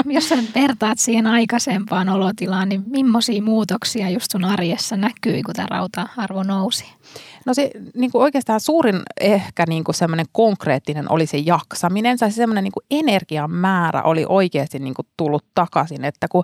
[0.06, 5.54] niin, jos sä vertaat siihen aikaisempaan olotilaan, niin millaisia muutoksia just sun arjessa näkyi, kun
[5.56, 6.86] tämä rauta-arvo nousi?
[7.46, 12.18] No se niin kuin oikeastaan suurin ehkä niin kuin semmoinen konkreettinen oli se jaksaminen.
[12.18, 16.44] Se semmoinen niin kuin energian määrä oli oikeasti niin kuin tullut takaisin, että kun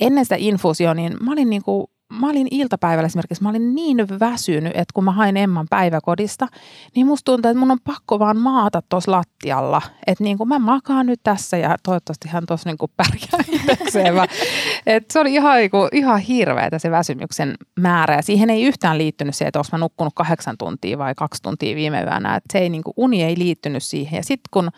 [0.00, 3.96] ennen sitä infuusioa, niin mä olin niin kuin mä olin iltapäivällä esimerkiksi, mä olin niin
[4.20, 6.48] väsynyt, että kun mä hain Emman päiväkodista,
[6.94, 9.82] niin musta tuntuu, että mun on pakko vaan maata tuossa lattialla.
[10.06, 14.26] Että niin kuin mä makaan nyt tässä ja toivottavasti hän tuossa niin pärjää
[14.86, 18.98] Et se oli ihan, niin kuin, ihan hirveätä se väsymyksen määrä ja siihen ei yhtään
[18.98, 22.36] liittynyt se, että mä nukkunut kahdeksan tuntia vai kaksi tuntia viime yönä.
[22.36, 24.70] Että se ei, niin kuin, uni ei liittynyt siihen ja sitten kun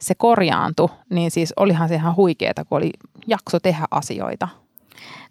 [0.00, 2.90] se korjaantui, niin siis olihan se ihan huikeeta, kun oli
[3.26, 4.48] jakso tehdä asioita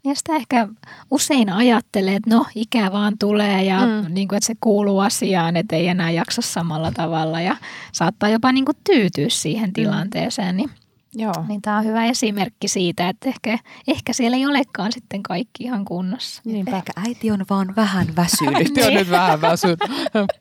[0.05, 0.67] ja sitä ehkä
[1.11, 4.13] usein ajattelee, että no ikä vaan tulee ja mm.
[4.13, 7.57] niin kuin, että se kuuluu asiaan, että ei enää jaksa samalla tavalla ja
[7.91, 9.73] saattaa jopa niin kuin tyytyä siihen mm.
[9.73, 10.57] tilanteeseen.
[10.57, 10.69] Niin
[11.15, 11.33] Joo.
[11.47, 15.85] Niin tämä on hyvä esimerkki siitä, että ehkä, ehkä siellä ei olekaan sitten kaikki ihan
[15.85, 16.41] kunnossa.
[16.45, 16.77] Niinpä.
[16.77, 18.55] Ehkä äiti on vaan vähän väsynyt.
[18.55, 19.79] Äiti on nyt vähän väsynyt.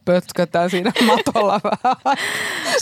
[0.05, 2.17] Pötkötään siinä matolla vähän.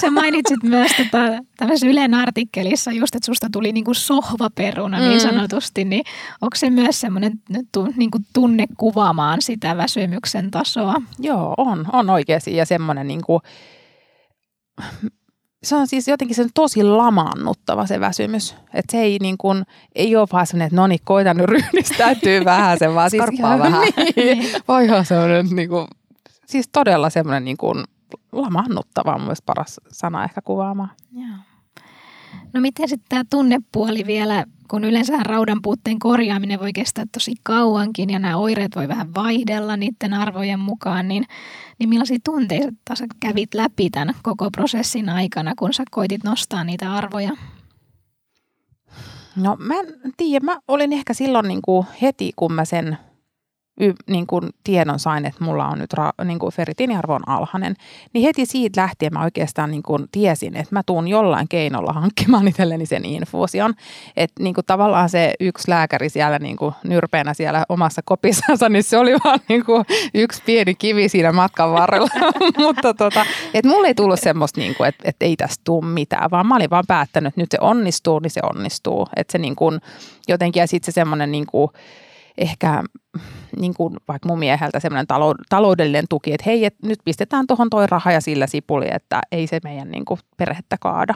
[0.00, 1.18] Sä mainitsit myös tota,
[1.56, 5.10] tämmöisessä Ylen artikkelissa just, että susta tuli niinku sohvaperuna niin mm.
[5.10, 5.84] niin sanotusti.
[5.84, 6.04] Niin
[6.40, 7.32] onko se myös semmoinen
[7.96, 10.94] niinku tunne kuvaamaan sitä väsymyksen tasoa?
[11.18, 11.86] Joo, on.
[11.92, 12.56] On oikeasti.
[12.56, 13.40] Ja semmoinen niinku,
[15.62, 18.56] se on siis jotenkin sen tosi lamaannuttava se väsymys.
[18.74, 22.44] Että se ei, niin kuin, ei ole vaan sellainen, että no niin, koitan nyt ryhdistäytyä
[22.54, 23.82] vähän sen, vaan siis ihan, vähän.
[24.16, 25.86] Niin, voihan se on nyt niin kuin,
[26.46, 27.84] siis todella semmoinen niin kuin
[28.32, 30.90] lamaannuttava on myös paras sana ehkä kuvaamaan.
[31.12, 31.51] Joo.
[32.52, 38.10] No miten sitten tämä tunnepuoli vielä, kun yleensä raudan puutteen korjaaminen voi kestää tosi kauankin
[38.10, 41.24] ja nämä oireet voi vähän vaihdella niiden arvojen mukaan, niin,
[41.78, 46.94] niin millaisia tunteita sä kävit läpi tämän koko prosessin aikana, kun sä koitit nostaa niitä
[46.94, 47.30] arvoja?
[49.36, 52.98] No mä en tiedä, mä olin ehkä silloin niin kuin heti, kun mä sen
[53.80, 57.74] y, niin kuin tiedon sain, että mulla on nyt ra, niin kuin ferritiiniarvo on alhainen,
[58.12, 62.48] niin heti siitä lähtien mä oikeastaan niin kuin tiesin, että mä tuun jollain keinolla hankkimaan
[62.48, 63.74] itselleni sen infuusion.
[64.16, 68.82] Että niin kuin tavallaan se yksi lääkäri siellä niin kuin nyrpeänä siellä omassa kopissansa, niin
[68.82, 72.08] se oli vaan niin kuin yksi pieni kivi siinä matkan varrella.
[72.58, 76.30] Mutta tota, että mulle ei tullut semmoista, niin kuin, että, että ei tästä tule mitään,
[76.30, 79.08] vaan mä olin vaan päättänyt, että nyt se onnistuu, niin se onnistuu.
[79.16, 79.80] Että se niin kuin,
[80.28, 81.70] jotenkin ja sitten se semmoinen niin kuin,
[82.38, 82.82] ehkä
[83.60, 85.06] niin kuin vaikka mun mieheltä semmoinen
[85.48, 89.46] taloudellinen tuki, että hei, et nyt pistetään tuohon toi raha ja sillä sipuli, että ei
[89.46, 91.14] se meidän niin kuin perhettä kaada.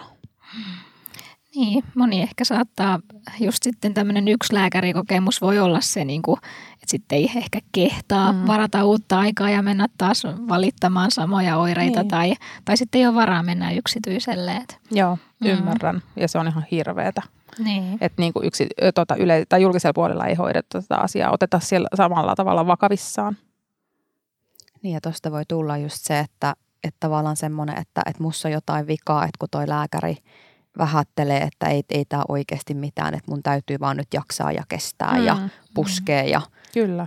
[1.56, 3.00] Niin, moni ehkä saattaa,
[3.40, 6.38] just sitten tämmöinen yksi lääkärikokemus voi olla se, niin kuin,
[6.72, 8.46] että sitten ei ehkä kehtaa mm.
[8.46, 12.08] varata uutta aikaa ja mennä taas valittamaan samoja oireita niin.
[12.08, 14.64] tai, tai sitten ei ole varaa mennä yksityiselle.
[14.90, 15.46] Joo, mm.
[15.48, 17.22] ymmärrän ja se on ihan hirveetä.
[17.58, 17.98] Niin.
[18.00, 21.88] Että niin kuin yksi, tota, yle, tai julkisella puolella ei hoideta tätä asiaa, oteta siellä
[21.94, 23.36] samalla tavalla vakavissaan.
[24.82, 28.52] Niin ja tuosta voi tulla just se, että, että tavallaan semmoinen, että, että musta on
[28.52, 30.16] jotain vikaa, että kun toi lääkäri
[30.78, 35.18] vähättelee, että ei, ei tämä oikeasti mitään, että mun täytyy vaan nyt jaksaa ja kestää
[35.18, 35.24] mm.
[35.24, 36.28] ja puskee.
[36.28, 36.40] Ja,
[36.74, 37.06] Kyllä.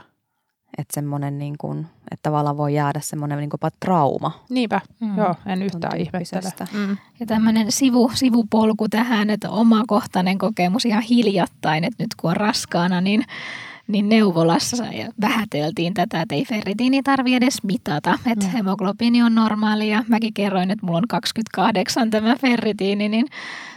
[0.77, 1.79] Että semmoinen niin kuin,
[2.11, 4.43] että tavallaan voi jäädä semmoinen niin kuin trauma.
[4.49, 5.17] Niinpä, mm.
[5.17, 6.67] joo, en yhtään ihmettele.
[6.73, 6.97] Mm.
[7.19, 13.01] Ja tämmöinen sivu, sivupolku tähän, että omakohtainen kokemus ihan hiljattain, että nyt kun on raskaana,
[13.01, 13.25] niin
[13.89, 14.83] niin neuvolassa
[15.21, 18.51] vähäteltiin tätä, että ei ferritiini tarvi edes mitata, että mm.
[18.51, 23.25] hemoglobiini on normaali ja mäkin kerroin, että mulla on 28 tämä ferritiini, niin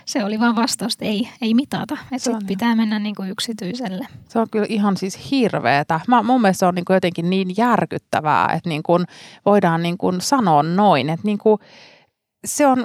[0.05, 4.07] se oli vaan vastaus, että ei, ei mitata, että sit pitää mennä niin kuin yksityiselle.
[4.29, 6.01] Se on kyllä ihan siis hirveetä.
[6.09, 9.05] Mä, mun mielestä se on niin kuin jotenkin niin järkyttävää, että niin kuin
[9.47, 11.59] voidaan niin kuin sanoa noin, että niin kuin
[12.45, 12.85] se on,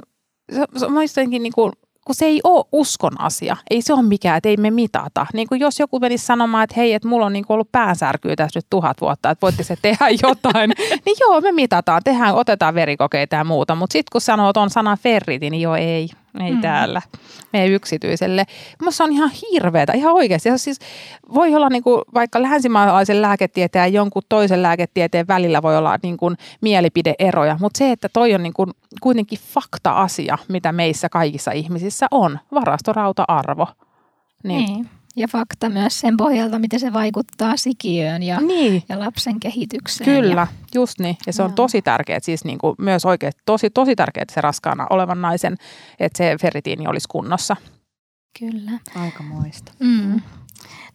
[0.52, 1.72] se, se on jotenkin niin kuin
[2.08, 3.56] kun se ei ole uskon asia.
[3.70, 5.26] Ei se ole mikään, että ei me mitata.
[5.32, 8.36] Niin kuin jos joku menisi sanomaan, että hei, että mulla on niin kuin ollut päänsärkyä
[8.36, 10.72] tässä nyt tuhat vuotta, että voitte se tehdä jotain,
[11.06, 13.74] niin joo, me mitataan, tehdään, otetaan verikokeita ja muuta.
[13.74, 16.08] Mutta sitten kun sanoo on sana ferriti, niin joo, ei,
[16.40, 16.60] ei mm.
[16.60, 17.02] täällä,
[17.52, 18.44] meidän yksityiselle.
[18.80, 20.48] Minusta on ihan hirveätä, ihan oikeasti.
[20.56, 20.78] Siis
[21.34, 26.16] voi olla niin kuin, vaikka länsimaalaisen lääketieteen ja jonkun toisen lääketieteen välillä voi olla niin
[26.16, 28.70] kuin mielipideeroja, mutta se, että toi on niin kuin
[29.00, 33.66] kuitenkin fakta-asia, mitä meissä kaikissa ihmisissä on, varastorauta-arvo.
[34.44, 34.72] Niin.
[34.72, 34.97] niin.
[35.18, 38.82] Ja fakta myös sen pohjalta, miten se vaikuttaa sikiöön ja, niin.
[38.88, 40.22] ja lapsen kehitykseen.
[40.22, 41.16] Kyllä, ja, just niin.
[41.26, 44.86] Ja se on tosi tärkeää, siis niin kuin myös oikein tosi, tosi tärkeää se raskaana
[44.90, 45.56] olevan naisen,
[46.00, 47.56] että se ferritiini olisi kunnossa.
[48.38, 48.70] Kyllä.
[48.94, 49.72] Aikamoista.
[49.80, 50.20] Mm.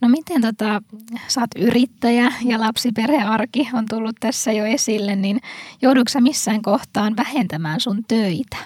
[0.01, 0.81] No miten tota,
[1.27, 5.39] sä oot yrittäjä ja lapsiperhearki on tullut tässä jo esille, niin
[5.81, 8.57] joudutko missään kohtaan vähentämään sun töitä?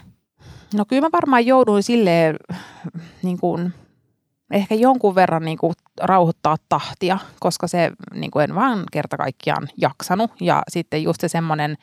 [0.74, 2.36] No kyllä mä varmaan jouduin silleen
[3.24, 3.74] niin kuin
[4.52, 9.68] ehkä jonkun verran niin kuin rauhoittaa tahtia, koska se niin kuin en vaan kerta kaikkiaan
[9.78, 10.32] jaksanut.
[10.42, 11.78] Ja sitten just se semmoinen,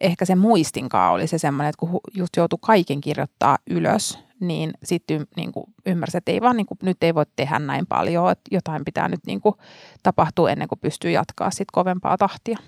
[0.00, 5.26] ehkä se muistinkaa oli se semmoinen, että kun just joutui kaiken kirjoittaa ylös, niin sitten
[5.36, 5.52] niin
[5.86, 9.08] ymmärsi, että ei vaan, niin kuin, nyt ei voi tehdä näin paljon, että jotain pitää
[9.08, 9.54] nyt niin kuin
[10.02, 12.58] tapahtua ennen kuin pystyy jatkaa sit kovempaa tahtia.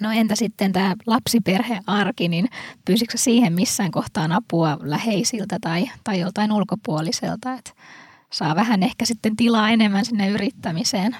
[0.00, 2.48] No entä sitten tämä lapsiperhearki, niin
[2.84, 7.70] pyysitkö siihen missään kohtaan apua läheisiltä tai, tai joltain ulkopuoliselta, että
[8.34, 11.16] saa vähän ehkä sitten tilaa enemmän sinne yrittämiseen.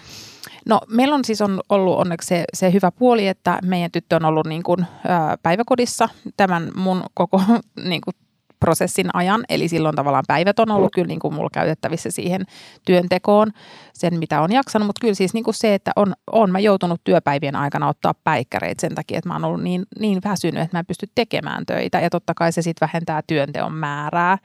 [0.66, 4.24] No meillä on siis on ollut onneksi se, se hyvä puoli, että meidän tyttö on
[4.24, 7.42] ollut niin kuin, ää, päiväkodissa tämän mun koko
[7.90, 8.14] niin kuin,
[8.60, 9.44] prosessin ajan.
[9.48, 12.42] Eli silloin tavallaan päivät on ollut kyllä niin kuin mulla käytettävissä siihen
[12.86, 13.50] työntekoon,
[13.92, 14.86] sen mitä on jaksanut.
[14.86, 18.80] Mutta kyllä siis niin kuin se, että on, on mä joutunut työpäivien aikana ottaa päikkäreitä
[18.80, 22.00] sen takia, että mä oon ollut niin, niin väsynyt, että mä en pysty tekemään töitä.
[22.00, 24.38] Ja totta kai se sitten vähentää työnteon määrää.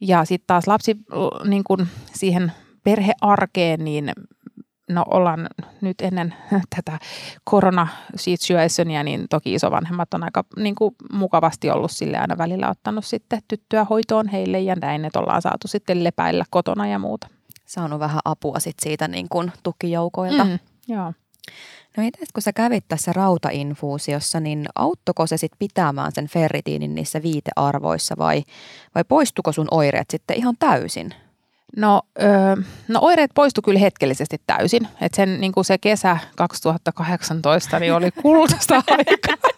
[0.00, 0.96] Ja sitten taas lapsi
[1.44, 2.52] niin kun siihen
[2.84, 4.12] perhearkeen, niin
[4.88, 5.48] no ollaan
[5.80, 6.34] nyt ennen
[6.76, 6.98] tätä
[7.44, 13.40] korona-situationia, niin toki isovanhemmat on aika niin kuin, mukavasti ollut sille aina välillä ottanut sitten
[13.48, 17.28] tyttöä hoitoon heille ja näin, että ollaan saatu sitten lepäillä kotona ja muuta.
[17.66, 20.44] Saanut vähän apua sitten siitä niin kuin tukijoukoilta.
[20.44, 20.58] Mm,
[20.88, 21.12] joo.
[21.96, 27.22] No miten kun sä kävit tässä rautainfuusiossa, niin auttoko se sitten pitämään sen ferritiinin niissä
[27.22, 28.42] viitearvoissa vai,
[28.94, 31.14] vai poistuko sun oireet sitten ihan täysin?
[31.76, 32.56] No, öö,
[32.88, 34.88] no oireet poistu kyllä hetkellisesti täysin.
[35.00, 39.50] Et sen niin kuin se kesä 2018 niin oli kultaista aikaa.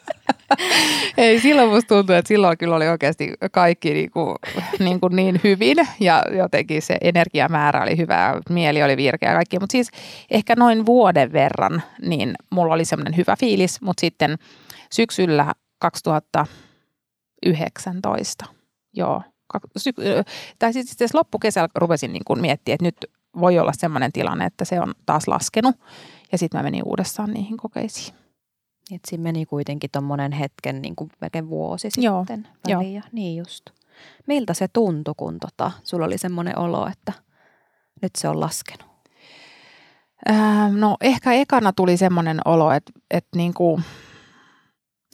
[1.16, 4.36] Ei, silloin musta tuntuu, että silloin kyllä oli oikeasti kaikki niin, kuin,
[4.78, 9.58] niin, kuin niin hyvin ja jotenkin se energiamäärä oli hyvä, mieli oli virkeä ja kaikki.
[9.58, 9.90] Mutta siis
[10.30, 14.38] ehkä noin vuoden verran, niin mulla oli semmoinen hyvä fiilis, mutta sitten
[14.92, 18.44] syksyllä 2019,
[18.92, 19.22] joo,
[20.58, 22.96] tai siis itse loppukesällä rupesin niin kuin miettiä, että nyt
[23.40, 25.76] voi olla semmoinen tilanne, että se on taas laskenut
[26.32, 28.14] ja sitten mä menin uudestaan niihin kokeisiin.
[28.94, 32.78] Et siinä meni kuitenkin tuommoinen hetken, niin kuin melkein vuosi Joo, sitten joo.
[32.78, 32.94] väliin.
[32.94, 33.70] Ja, niin just.
[34.26, 37.12] Miltä se tuntui, kun tota, sulla oli semmoinen olo, että
[38.02, 38.90] nyt se on laskenut?
[40.26, 43.82] Ää, no ehkä ekana tuli semmoinen olo, että, että niin kuin,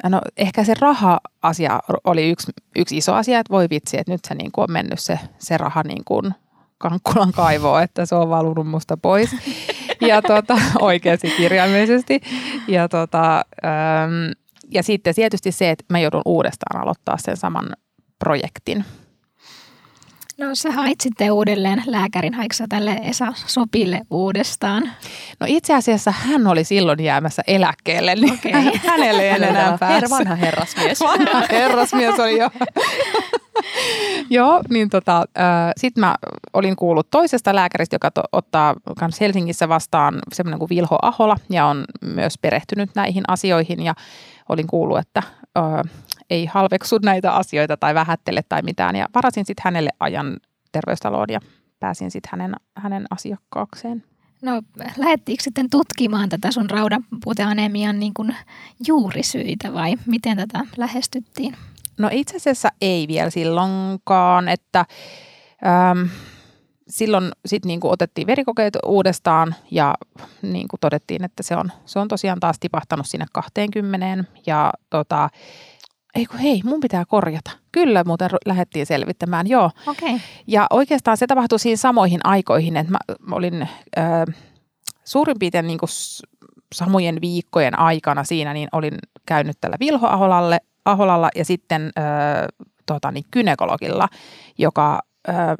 [0.08, 4.34] no ehkä se raha-asia oli yksi, yksi iso asia, että voi vitsi, että nyt se
[4.34, 6.34] niin kuin on mennyt se, se raha niin kuin
[6.78, 9.30] Kankkulan kaivoon, että se on valunut musta pois.
[10.00, 12.20] Ja tota, oikeasti kirjaimellisesti.
[12.68, 14.32] Ja, tota, äm,
[14.70, 17.72] ja sitten tietysti se, että mä joudun uudestaan aloittaa sen saman
[18.18, 18.84] projektin.
[20.38, 24.82] No sä hait sitten uudelleen lääkärin, haiksa tälle Esa Sopille uudestaan?
[25.40, 28.52] No itse asiassa hän oli silloin jäämässä eläkkeelle, niin Okei.
[28.86, 30.10] hänelle ei enää päässyt.
[30.10, 31.00] Her, vanha herrasmies.
[31.00, 32.50] Vanha herrasmies oli jo.
[34.30, 36.14] Joo, niin tota, äh, sitten mä
[36.52, 41.66] olin kuullut toisesta lääkäristä, joka to, ottaa myös Helsingissä vastaan semmoinen kuin Vilho Ahola ja
[41.66, 43.94] on myös perehtynyt näihin asioihin ja
[44.48, 45.22] olin kuullut, että
[45.58, 45.64] äh,
[46.30, 50.36] ei halveksu näitä asioita tai vähättele tai mitään ja varasin sitten hänelle ajan
[50.72, 51.40] terveystaloon ja
[51.80, 54.04] pääsin sitten hänen, hänen asiakkaakseen.
[54.42, 54.62] No
[54.96, 58.36] lähettiinkö sitten tutkimaan tätä sun raudanpuuteanemian niin kuin
[58.86, 61.56] juurisyitä vai miten tätä lähestyttiin?
[61.98, 64.84] No itse asiassa ei vielä silloinkaan, että
[65.90, 66.08] äm,
[66.88, 69.94] silloin sitten niinku otettiin verikokeet uudestaan ja
[70.42, 75.30] niinku todettiin, että se on, se on tosiaan taas tipahtanut sinne 20 ja tota,
[76.16, 77.50] ei kun hei, mun pitää korjata.
[77.72, 79.70] Kyllä muuten lähdettiin selvittämään, joo.
[79.86, 80.18] Okay.
[80.46, 84.24] Ja oikeastaan se tapahtui siinä samoihin aikoihin, että mä olin äh,
[85.04, 85.90] suurin piirtein niin kuin
[86.74, 88.94] samojen viikkojen aikana siinä, niin olin
[89.26, 92.04] käynyt tällä Vilho Aholalle, Aholalla ja sitten äh,
[92.86, 94.08] tota, niin kynekologilla,
[94.58, 95.00] joka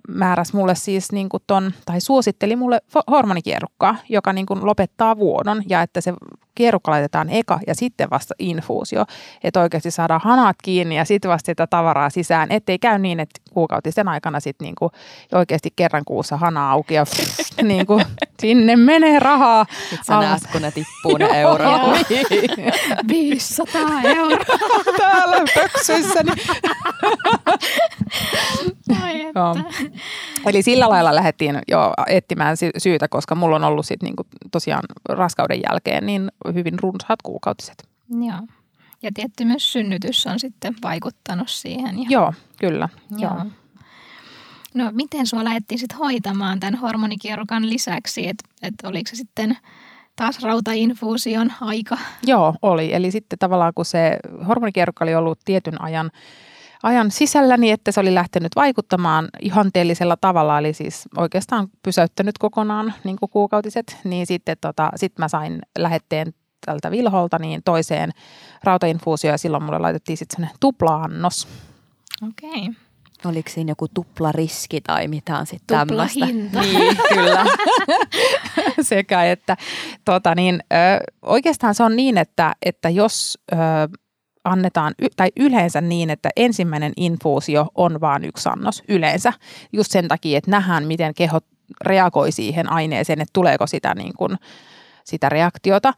[0.09, 5.63] määräsi mulle siis niin kuin ton, tai suositteli mulle hormonikierrukkaa, joka niin kuin lopettaa vuodon
[5.69, 6.15] ja että se
[6.55, 9.05] kierukka laitetaan eka ja sitten vasta infuusio,
[9.45, 13.41] että oikeasti saadaan hanat kiinni ja sitten vasta sitä tavaraa sisään, ettei käy niin, että
[13.53, 14.91] kuukautisen aikana sitten niinku
[15.33, 18.01] oikeasti kerran kuussa hana auki ja pff, niinku,
[18.41, 19.67] sinne menee rahaa.
[19.81, 21.81] Sitten sä näet, kun ne tippuu ne eurot.
[23.09, 23.83] 500
[24.17, 24.39] euroa.
[24.99, 26.23] Täällä pöksyissä.
[28.89, 29.33] Niin.
[29.35, 29.57] Joo.
[30.47, 34.83] Eli sillä lailla lähdettiin jo etsimään sy- syytä, koska mulla on ollut sit niinku tosiaan
[35.09, 37.89] raskauden jälkeen niin hyvin runsaat kuukautiset.
[38.11, 38.41] Joo.
[39.03, 41.99] Ja tietty myös synnytys on sitten vaikuttanut siihen.
[41.99, 42.89] Ja, Joo, kyllä.
[43.11, 43.21] Joo.
[43.21, 43.45] Joo.
[44.77, 49.57] No miten sua lähdettiin sitten hoitamaan tämän hormonikierrokan lisäksi, että et oliko se sitten
[50.17, 51.99] taas rautainfuusion aika?
[52.27, 52.95] Joo, oli.
[52.95, 56.11] Eli sitten tavallaan kun se hormonikierrokka oli ollut tietyn ajan,
[56.83, 62.95] ajan sisällä, niin että se oli lähtenyt vaikuttamaan ihanteellisella tavalla, eli siis oikeastaan pysäyttänyt kokonaan
[63.05, 66.35] niin kuin kuukautiset, niin sitten tota, sit mä sain lähetteen
[66.67, 68.11] tältä Vilholta niin toiseen
[68.65, 71.49] rautainfuusioon ja silloin mulle laitettiin sitten tupla-annos.
[72.29, 72.51] Okei.
[72.51, 72.86] Okay.
[73.27, 76.27] Oliko siinä joku tuplariski tai mitään sitten tämmöistä?
[76.27, 76.51] Niin,
[77.15, 77.47] kyllä.
[78.81, 79.57] sekä että
[80.05, 80.77] tota niin, ö,
[81.23, 83.57] oikeastaan se on niin, että, että jos ö,
[84.45, 89.33] annetaan, tai yleensä niin, että ensimmäinen infuusio on vain yksi annos yleensä,
[89.73, 91.41] just sen takia, että nähdään, miten keho
[91.81, 94.37] reagoi siihen aineeseen, että tuleeko sitä, niin kuin,
[95.05, 95.93] sitä reaktiota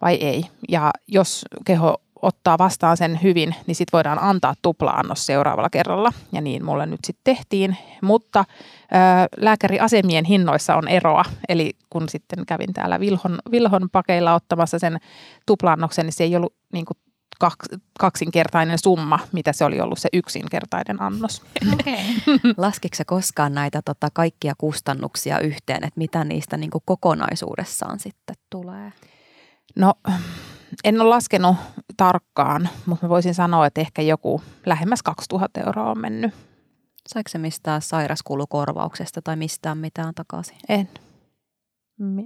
[0.00, 0.44] vai ei.
[0.68, 6.12] Ja jos keho ottaa vastaan sen hyvin, niin sitten voidaan antaa tupla-annos seuraavalla kerralla.
[6.32, 7.76] Ja niin mulle nyt sitten tehtiin.
[8.02, 8.94] Mutta ö,
[9.36, 11.24] lääkäriasemien hinnoissa on eroa.
[11.48, 14.98] Eli kun sitten kävin täällä Vilhon, Vilhon pakeilla ottamassa sen
[15.46, 16.96] tupla-annoksen, niin se ei ollut niin kuin
[17.40, 17.66] kaks,
[17.98, 21.42] kaksinkertainen summa, mitä se oli ollut se yksinkertainen annos.
[21.72, 22.00] Okei.
[22.58, 22.90] Okay.
[22.94, 28.92] Sä koskaan näitä tota, kaikkia kustannuksia yhteen, että mitä niistä niin kuin kokonaisuudessaan sitten tulee?
[29.76, 29.94] No
[30.84, 31.56] en ole laskenut
[31.96, 36.34] tarkkaan, mutta mä voisin sanoa, että ehkä joku lähemmäs 2000 euroa on mennyt.
[37.08, 40.56] Saiko se mistään sairaskulukorvauksesta tai mistään mitään takaisin?
[40.68, 40.88] En.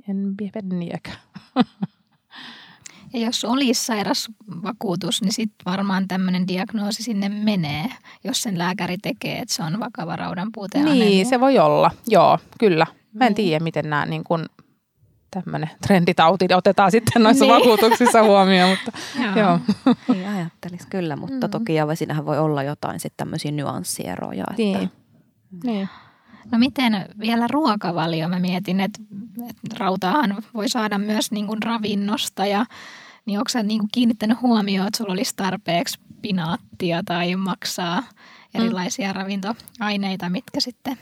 [0.09, 1.17] En penniäkään.
[3.13, 7.85] Ja jos olisi sairasvakuutus, niin sitten varmaan tämmöinen diagnoosi sinne menee,
[8.25, 10.83] jos sen lääkäri tekee, että se on vakava raudanpuute.
[10.83, 11.91] Niin, se voi olla.
[12.09, 12.87] Joo, kyllä.
[13.13, 13.35] Mä en Niin.
[13.35, 14.47] tiedä, miten nämä niin kun,
[15.35, 17.55] tämmöinen trenditauti otetaan sitten noissa Niin.
[17.55, 18.93] vakuutuksissa huomioon, mutta
[19.23, 19.37] Joo.
[19.37, 19.59] joo.
[20.15, 21.51] Ei ajattelisi kyllä, mutta Mm.
[21.51, 24.45] toki ja siinähän voi olla jotain sitten tämmöisiä nyanssieroja.
[24.51, 24.91] Että Niin.
[25.65, 25.89] niin.
[26.53, 28.29] No miten vielä ruokavalio?
[28.29, 29.01] Mä mietin, että,
[29.51, 32.67] että rautaahan voi saada myös niin kuin ravinnosta ja
[33.27, 38.03] niin onko sä niin kuin kiinnittänyt huomioon, että sulla olisi tarpeeksi pinaattia tai maksaa
[38.55, 39.15] erilaisia mm.
[39.15, 40.99] ravintoaineita, mitkä sitten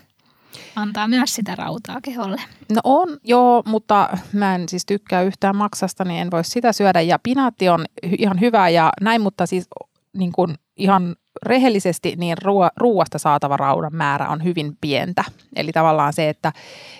[0.76, 2.40] antaa myös sitä rautaa keholle.
[2.72, 7.00] No on, joo, mutta mä en siis tykkää yhtään maksasta, niin en voi sitä syödä.
[7.00, 9.68] Ja pinaatti on ihan hyvä ja näin, mutta siis
[10.12, 15.24] niin kuin ihan rehellisesti niin ruo- ruuasta saatava raudan määrä on hyvin pientä.
[15.57, 16.53] Eli tavallaan se, että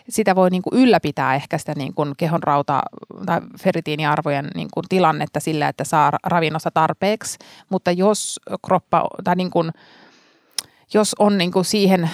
[0.09, 2.83] sitä voi niin kuin ylläpitää ehkä sitä niin kuin kehon rauta-
[3.27, 7.39] tai ferritiiniarvojen niin kuin tilannetta sillä, että saa ravinnosta tarpeeksi.
[7.71, 9.71] Mutta jos kroppa tai niin kuin,
[10.95, 12.11] jos on niin kuin siihen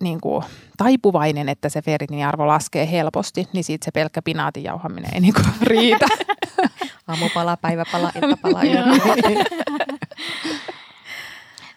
[0.00, 0.44] niin kuin
[0.76, 5.46] taipuvainen, että se ferritiiniarvo laskee helposti, niin siitä se pelkkä pinaatin jauhaminen ei niin kuin
[5.72, 6.06] riitä.
[7.08, 8.60] Aamupala, päiväpala, iltapala.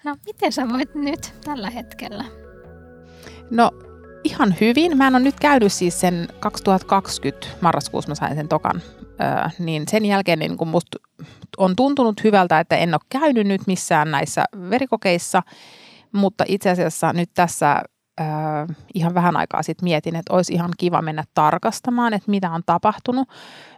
[0.04, 2.26] No miten sä voit nyt tällä hetkellä?
[3.52, 3.72] No
[4.24, 4.98] ihan hyvin.
[4.98, 8.82] Mä en ole nyt käynyt siis sen 2020 marraskuussa mä sain sen tokan.
[9.02, 10.98] Öö, niin sen jälkeen niin kun musta
[11.58, 15.44] on tuntunut hyvältä, että en ole käynyt nyt missään näissä verikokeissa,
[16.12, 17.84] mutta itse asiassa nyt tässä
[18.22, 18.26] öö,
[18.94, 23.30] ihan vähän aikaa sitten mietin, että olisi ihan kiva mennä tarkastamaan, että mitä on tapahtunut.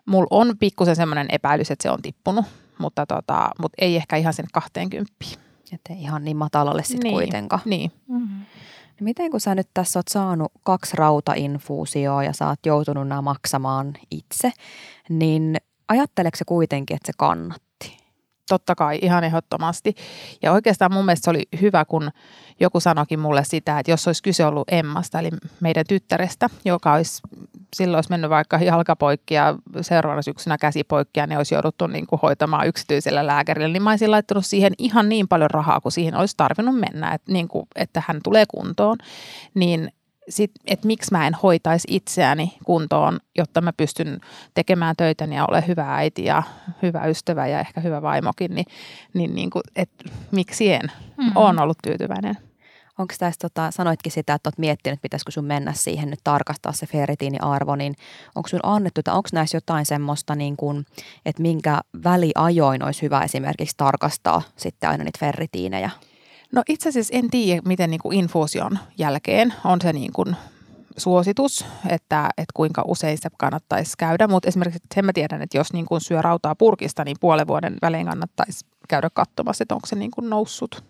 [0.05, 2.45] Mulla on pikkusen semmoinen epäilys, että se on tippunut,
[2.77, 5.11] mutta, tota, mutta ei ehkä ihan sen 20.
[5.73, 7.61] Että ihan niin matalalle sitten kuitenkaan.
[7.65, 7.91] Niin.
[8.07, 8.39] Mm-hmm.
[8.99, 13.21] No miten kun sä nyt tässä oot saanut kaksi rautainfuusioa ja sä oot joutunut nämä
[13.21, 14.51] maksamaan itse,
[15.09, 15.57] niin
[15.88, 17.64] ajatteleeko se kuitenkin, että se kannatti?
[18.50, 19.96] Totta kai, ihan ehdottomasti.
[20.41, 22.12] Ja oikeastaan mun mielestä se oli hyvä, kun
[22.60, 25.30] joku sanoikin mulle sitä, että jos olisi kyse ollut Emmasta, eli
[25.60, 27.22] meidän tyttärestä, joka olisi
[27.76, 32.20] silloin olisi mennyt vaikka jalkapoikki ja seuraavana syksynä käsipoikki ja ne olisi jouduttu niin kuin
[32.22, 36.38] hoitamaan yksityisellä lääkärillä, niin mä olisin laittanut siihen ihan niin paljon rahaa, kuin siihen olisi
[36.38, 38.98] tarvinnut mennä, että, niin kuin, että hän tulee kuntoon.
[39.54, 39.91] Niin
[40.30, 44.19] sit, että miksi mä en hoitaisi itseäni kuntoon, jotta mä pystyn
[44.53, 46.43] tekemään töitäni ja ole hyvä äiti ja
[46.82, 48.65] hyvä ystävä ja ehkä hyvä vaimokin, niin,
[49.13, 49.89] niin, niin kuin, et,
[50.32, 50.91] miksi en?
[51.17, 51.32] Mm.
[51.36, 52.38] Olen ollut tyytyväinen.
[52.97, 56.71] Onko tässä, tota, sanoitkin sitä, että olet miettinyt, että pitäisikö sun mennä siihen nyt tarkastaa
[56.71, 57.95] se ferritiiniarvo, niin
[58.36, 60.86] onko sun annettu, tai onko näissä jotain semmoista, niin kuin,
[61.26, 65.89] että minkä väliajoin olisi hyvä esimerkiksi tarkastaa sitten aina niitä ferritiinejä?
[66.52, 70.36] No itse asiassa en tiedä, miten niin kuin infuusion jälkeen on se niin kuin
[70.98, 75.74] suositus, että, että kuinka usein se kannattaisi käydä, mutta esimerkiksi sen mä tiedän, että jos
[75.74, 79.96] niin kuin syö rautaa purkista, niin puolen vuoden välein kannattaisi käydä katsomassa, että onko se
[79.96, 80.84] niin kuin noussut.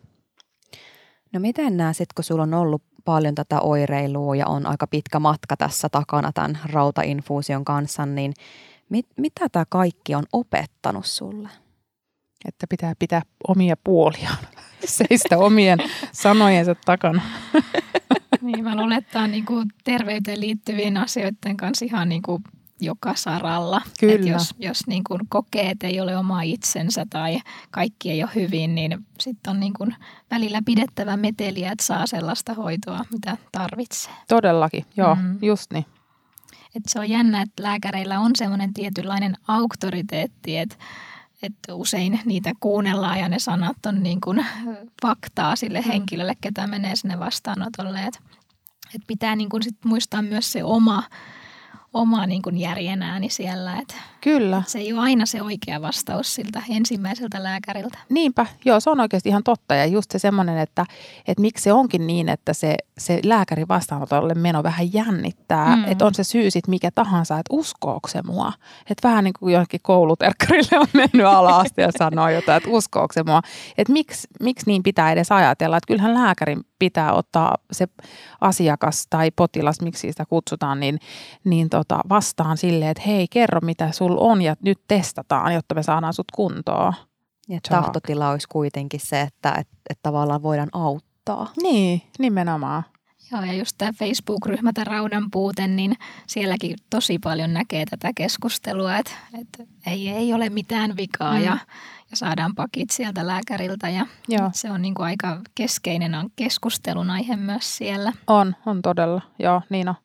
[1.33, 5.19] No miten nämä sitten, kun sulla on ollut paljon tätä oireilua ja on aika pitkä
[5.19, 8.33] matka tässä takana tämän rautainfuusion kanssa, niin
[8.89, 11.49] mit, mitä tämä kaikki on opettanut sulle?
[12.45, 14.37] Että pitää pitää omia puoliaan,
[14.85, 15.79] seistä omien
[16.11, 17.21] sanojensa takana.
[18.41, 22.43] Niin, mä luulen, että tämä on niin kuin terveyteen liittyvien asioiden kanssa ihan niin kuin
[22.81, 23.81] joka saralla.
[23.99, 24.15] Kyllä.
[24.15, 27.39] Et jos jos niin kuin kokee, että ei ole oma itsensä tai
[27.71, 29.95] kaikki ei ole hyvin, niin sitten on niin kuin
[30.31, 34.13] välillä pidettävä meteliä, että saa sellaista hoitoa, mitä tarvitsee.
[34.27, 35.37] Todellakin, joo, mm.
[35.41, 35.85] just niin.
[36.75, 40.75] Et se on jännä, että lääkäreillä on semmoinen tietynlainen auktoriteetti, että
[41.45, 44.45] että usein niitä kuunnellaan ja ne sanat on niin kuin
[45.01, 48.03] faktaa sille henkilölle, ketä menee sinne vastaanotolle.
[48.03, 48.19] Että
[48.95, 51.03] et pitää niin kuin sit muistaa myös se oma,
[51.95, 54.63] oma niin kuin järjen ääni siellä, että Kyllä.
[54.67, 57.97] se ei ole aina se oikea vastaus siltä ensimmäiseltä lääkäriltä.
[58.09, 59.75] Niinpä, joo, se on oikeasti ihan totta.
[59.75, 60.85] Ja just se semmoinen, että,
[61.27, 65.75] että miksi se onkin niin, että se, se lääkärin vastaanotolle meno vähän jännittää.
[65.75, 65.85] Mm.
[65.87, 68.53] Että on se syy sitten mikä tahansa, että uskooko se mua.
[68.89, 73.23] Että vähän niin kuin jonnekin kouluterkkarille on mennyt alas ja sanoo jotain, että uskooko se
[73.23, 73.41] mua.
[73.77, 77.87] Että miksi, miksi niin pitää edes ajatella, että kyllähän lääkärin pitää ottaa se
[78.41, 80.99] asiakas tai potilas, miksi sitä kutsutaan, niin,
[81.43, 85.83] niin tota, vastaan silleen, että hei, kerro mitä sul on ja nyt testataan, jotta me
[85.83, 86.93] saadaan sut kuntoon.
[87.49, 91.47] Ja tahtotila olisi kuitenkin se, että, että, että tavallaan voidaan auttaa.
[91.61, 92.83] Niin, nimenomaan.
[93.31, 95.95] Joo, ja just tämä Facebook-ryhmä, tämä Raudan puute, niin
[96.27, 99.11] sielläkin tosi paljon näkee tätä keskustelua, että,
[99.41, 101.43] että ei, ei ole mitään vikaa Mm.
[101.43, 101.57] ja
[102.15, 104.49] saadaan pakit sieltä lääkäriltä ja Joo.
[104.53, 108.13] se on niin kuin aika keskeinen keskustelun aihe myös siellä.
[108.27, 109.21] On, on todella.
[109.39, 109.95] Joo, niin on.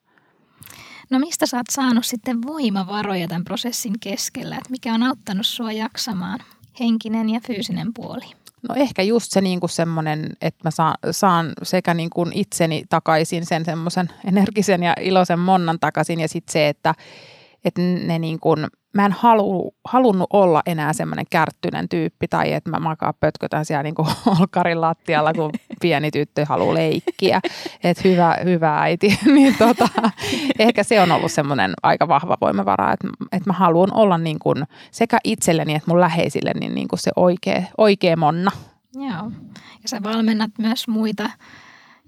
[1.11, 5.73] No mistä sä oot saanut sitten voimavaroja tämän prosessin keskellä, että mikä on auttanut sua
[5.73, 6.39] jaksamaan
[6.81, 8.25] henkinen ja fyysinen puoli?
[8.69, 12.85] No ehkä just se niin kuin semmoinen, että mä saan, saan sekä niin kuin itseni
[12.89, 16.95] takaisin sen semmoisen energisen ja iloisen monnan takaisin ja sitten se, että
[17.65, 22.71] että ne niin kuin, mä en halu, halunnut olla enää semmoinen kärttyinen tyyppi tai että
[22.71, 24.09] mä makaa pötkötän siellä niin kuin
[24.41, 25.51] olkarin lattialla, kun
[25.81, 27.41] pieni tyttö haluaa leikkiä.
[27.85, 29.19] Että hyvä, hyvä äiti.
[29.35, 29.89] niin tota,
[30.59, 34.65] ehkä se on ollut semmoinen aika vahva voimavara, että, että mä haluan olla niin kuin
[34.91, 38.51] sekä itselleni että mun läheisille niin, niin kuin se oikea, oikea monna.
[38.95, 39.31] Joo.
[39.83, 41.31] Ja sä valmennat myös muita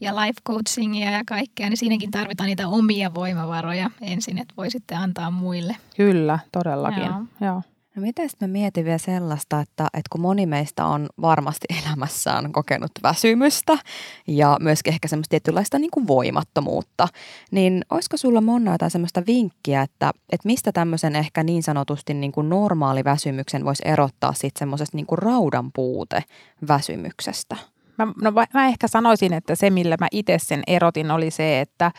[0.03, 4.98] ja life coachingia ja kaikkea, niin siinäkin tarvitaan niitä omia voimavaroja ensin, että voi sitten
[4.98, 5.76] antaa muille.
[5.96, 7.03] Kyllä, todellakin.
[7.05, 7.22] Joo.
[7.40, 7.62] Joo.
[7.96, 12.90] No miten mä mietin vielä sellaista, että, että kun moni meistä on varmasti elämässään kokenut
[13.03, 13.78] väsymystä
[14.26, 17.09] ja myöskin ehkä semmoista tietynlaista niin kuin voimattomuutta,
[17.50, 22.32] niin olisiko sulla Monna jotain semmoista vinkkiä, että, että mistä tämmöisen ehkä niin sanotusti niin
[22.32, 26.24] kuin normaali väsymyksen voisi erottaa sitten semmoisesta niin kuin raudan puute
[26.68, 27.57] väsymyksestä?
[27.99, 31.93] Mä, no, mä ehkä sanoisin, että se millä mä itse sen erotin oli se, että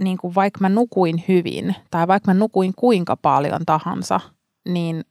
[0.00, 4.20] niin kuin vaikka mä nukuin hyvin tai vaikka mä nukuin kuinka paljon tahansa,
[4.68, 5.04] niin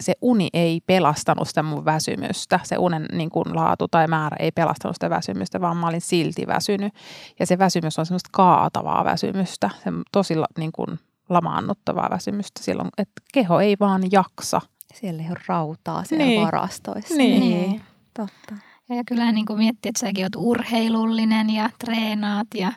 [0.00, 2.60] se uni ei pelastanut sitä mun väsymystä.
[2.62, 6.46] Se unen niin kuin laatu tai määrä ei pelastanut sitä väsymystä, vaan mä olin silti
[6.46, 6.94] väsynyt.
[7.38, 10.98] Ja se väsymys on semmoista kaatavaa väsymystä, se tosi niin kuin
[11.28, 14.60] lamaannuttavaa väsymystä silloin, että keho ei vaan jaksa.
[14.94, 16.42] Siellä ei ole rautaa siellä niin.
[16.42, 17.14] varastoissa.
[17.14, 17.40] Niin.
[17.40, 17.82] niin.
[18.16, 18.71] Totta.
[18.96, 22.72] Ja kyllä niin kuin miettii, että säkin olet urheilullinen ja treenaat ja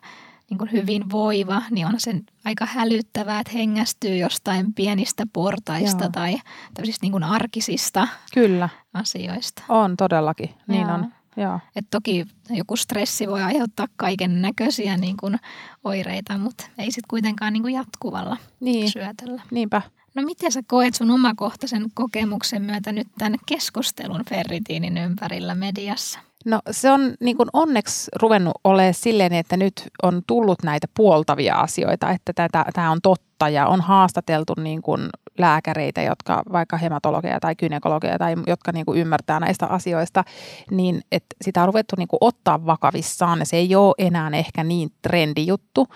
[0.49, 6.11] niin kuin hyvin voiva, niin on sen aika hälyttävää, että hengästyy jostain pienistä portaista Joo.
[6.11, 6.37] tai
[6.73, 8.69] tämmöisistä niin kuin arkisista Kyllä.
[8.93, 9.63] asioista.
[9.69, 10.93] On todellakin, niin Joo.
[10.93, 11.13] on.
[11.37, 11.59] Joo.
[11.75, 15.39] Et toki joku stressi voi aiheuttaa kaiken näköisiä niin kuin
[15.83, 18.91] oireita, mutta ei sitten kuitenkaan niin kuin jatkuvalla niin.
[18.91, 19.41] syötöllä.
[19.51, 19.81] Niinpä.
[20.15, 26.19] No miten sä koet sun omakohtaisen kokemuksen myötä nyt tämän keskustelun ferritiinin ympärillä mediassa?
[26.45, 31.55] No se on niin kuin onneksi ruvennut olemaan silleen, että nyt on tullut näitä puoltavia
[31.55, 32.33] asioita, että
[32.73, 38.35] tämä on totta ja on haastateltu niin kuin lääkäreitä, jotka vaikka hematologeja tai gynekologeja tai
[38.47, 40.23] jotka niin kuin ymmärtää näistä asioista,
[40.71, 44.63] niin että sitä on ruvettu niin kuin ottaa vakavissaan ja se ei ole enää ehkä
[44.63, 45.87] niin trendijuttu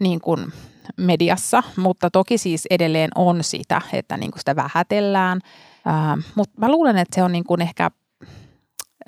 [0.00, 0.52] niin kuin
[0.96, 5.40] mediassa, mutta toki siis edelleen on sitä, että niin kuin sitä vähätellään.
[5.86, 7.90] Äh, mutta mä luulen, että se on niin kuin ehkä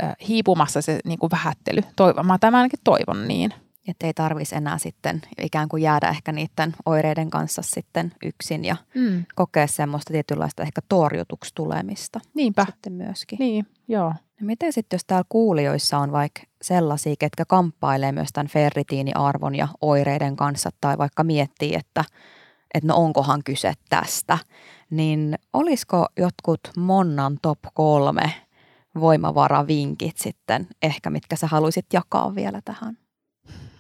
[0.03, 1.81] äh, hiipumassa se niin kuin vähättely.
[1.97, 3.55] Toivon, mä tämän ainakin toivon niin.
[3.89, 8.77] Että ei tarvitsisi enää sitten ikään kuin jäädä ehkä niiden oireiden kanssa sitten yksin ja
[8.95, 9.25] mm.
[9.35, 12.21] kokea semmoista tietynlaista ehkä torjutuksi tulemista.
[12.35, 12.67] Niinpä.
[12.71, 13.37] Sitten myöskin.
[13.39, 14.15] Niin, joo.
[14.41, 19.69] No miten sitten, jos täällä kuulijoissa on vaikka sellaisia, ketkä kamppailee myös tämän ferritiiniarvon ja
[19.81, 22.05] oireiden kanssa tai vaikka miettii, että,
[22.75, 24.39] että no onkohan kyse tästä,
[24.91, 28.35] niin olisiko jotkut Monnan top kolme
[29.01, 32.99] voimavaravinkit sitten ehkä, mitkä sä haluaisit jakaa vielä tähän?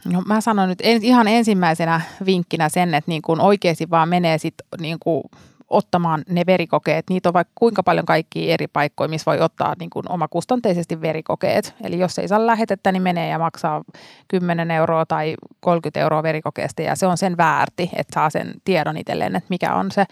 [0.04, 4.54] No mä sanon nyt ihan ensimmäisenä vinkkinä sen, että niin kun oikeasti vaan menee sit
[4.80, 5.22] niin kuin
[5.70, 7.04] ottamaan ne verikokeet.
[7.10, 11.74] Niitä on vaikka kuinka paljon kaikkia eri paikkoja, missä voi ottaa niin kuin omakustanteisesti verikokeet.
[11.84, 13.82] Eli jos ei saa lähetettä, niin menee ja maksaa
[14.28, 18.96] 10 euroa tai 30 euroa verikokeesta ja se on sen väärti, että saa sen tiedon
[18.96, 20.04] itselleen, että mikä on se,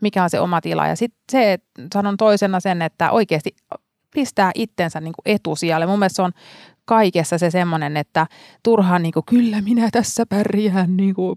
[0.00, 0.86] mikä on se oma tila.
[0.86, 1.58] Ja sitten se,
[1.94, 3.56] sanon toisena sen, että oikeasti
[4.14, 5.86] pistää itsensä niin kuin etusijalle.
[5.86, 6.32] Mun mielestä se on
[6.84, 8.26] kaikessa se semmoinen, että
[8.62, 11.36] turhaan niin kuin, kyllä minä tässä pärjään niin kuin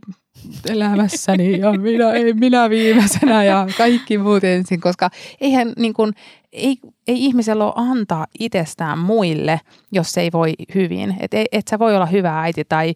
[0.70, 5.10] elämässäni ja minä, ei, minä viimeisenä ja kaikki muut ensin, koska
[5.42, 6.14] eihän niin kuin,
[6.52, 6.78] ei,
[7.08, 9.62] ei ihmisellä ole antaa itsestään muille,
[9.92, 11.16] jos se ei voi hyvin.
[11.20, 12.94] Et, et sä voi olla hyvä äiti tai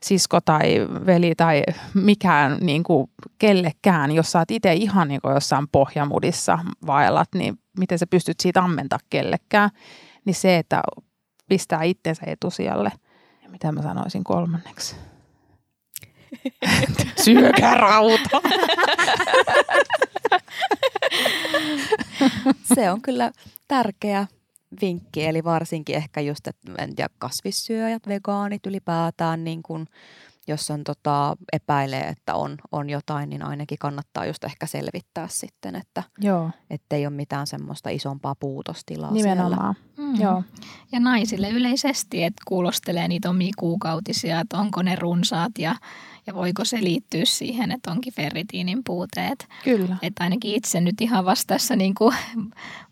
[0.00, 1.62] sisko tai veli tai
[1.94, 7.58] mikään niin kuin kellekään, jos sä oot itse ihan niin kuin jossain pohjamudissa vaellat, niin
[7.78, 9.70] miten sä pystyt siitä ammentaa kellekään.
[10.24, 10.82] Niin se, että
[11.48, 12.92] pistää itsensä etusijalle.
[13.42, 14.96] Ja mitä mä sanoisin kolmanneksi?
[17.24, 18.40] Syökää rauta.
[22.74, 23.30] Se on kyllä
[23.68, 24.26] tärkeä
[24.80, 29.86] vinkki, eli varsinkin ehkä just, että en tiedä, kasvissyöjät, vegaanit ylipäätään, niin kun,
[30.48, 35.76] jos on tota, epäilee, että on, on jotain, niin ainakin kannattaa just ehkä selvittää sitten,
[35.76, 36.50] että Joo.
[36.90, 39.74] ei ole mitään semmoista isompaa puutostilaa Nimenomaan.
[39.96, 40.12] siellä.
[40.12, 40.20] Mm.
[40.20, 40.42] Joo.
[40.92, 45.74] Ja naisille yleisesti, että kuulostelee niitä omia kuukautisia, että onko ne runsaat ja
[46.26, 49.48] ja voiko se liittyä siihen, että onkin ferritiinin puuteet.
[49.64, 49.96] Kyllä.
[50.02, 52.14] Että ainakin itse nyt ihan vastassa niin kuin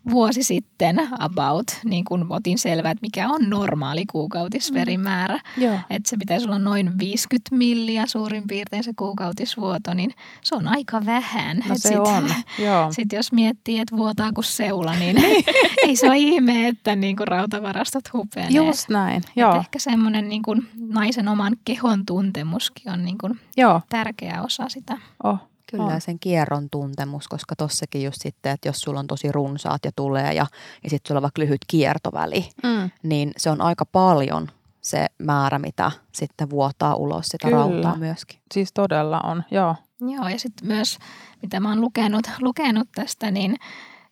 [0.09, 5.39] vuosi sitten about niin kuin otin selvää, että mikä on normaali kuukautisverimäärä.
[5.57, 5.63] Mm.
[5.89, 11.05] Että se pitäisi olla noin 50 milliä suurin piirtein se kuukautisvuoto, niin se on aika
[11.05, 11.57] vähän.
[11.69, 12.29] No se sit, on,
[12.95, 15.17] Sitten jos miettii, että vuotaa kuin seula, niin
[15.87, 18.49] ei se ole ihme, että niin kuin rautavarastot hupenee.
[18.49, 19.55] Just näin, joo.
[19.55, 23.81] ehkä semmoinen niin kuin naisen oman kehon tuntemuskin on niin kuin Joo.
[23.89, 24.97] tärkeä osa sitä.
[25.23, 25.37] Oh,
[25.71, 26.01] Kyllä On.
[26.01, 30.33] sen kierron tuntemus, koska tossakin just sitten, että jos sulla on tosi runsaat ja tulee
[30.33, 30.45] ja,
[30.83, 32.89] ja sitten sulla on vaikka lyhyt kiertoväli, Mm.
[33.03, 34.47] niin se on aika paljon
[34.81, 37.57] se määrä, mitä sitten vuotaa ulos sitä Kyllä.
[37.57, 38.39] rautaa myöskin.
[38.53, 39.75] Siis todella on, joo.
[39.99, 40.97] Joo, ja sitten myös,
[41.41, 43.55] mitä mä oon lukenut, lukenut tästä, niin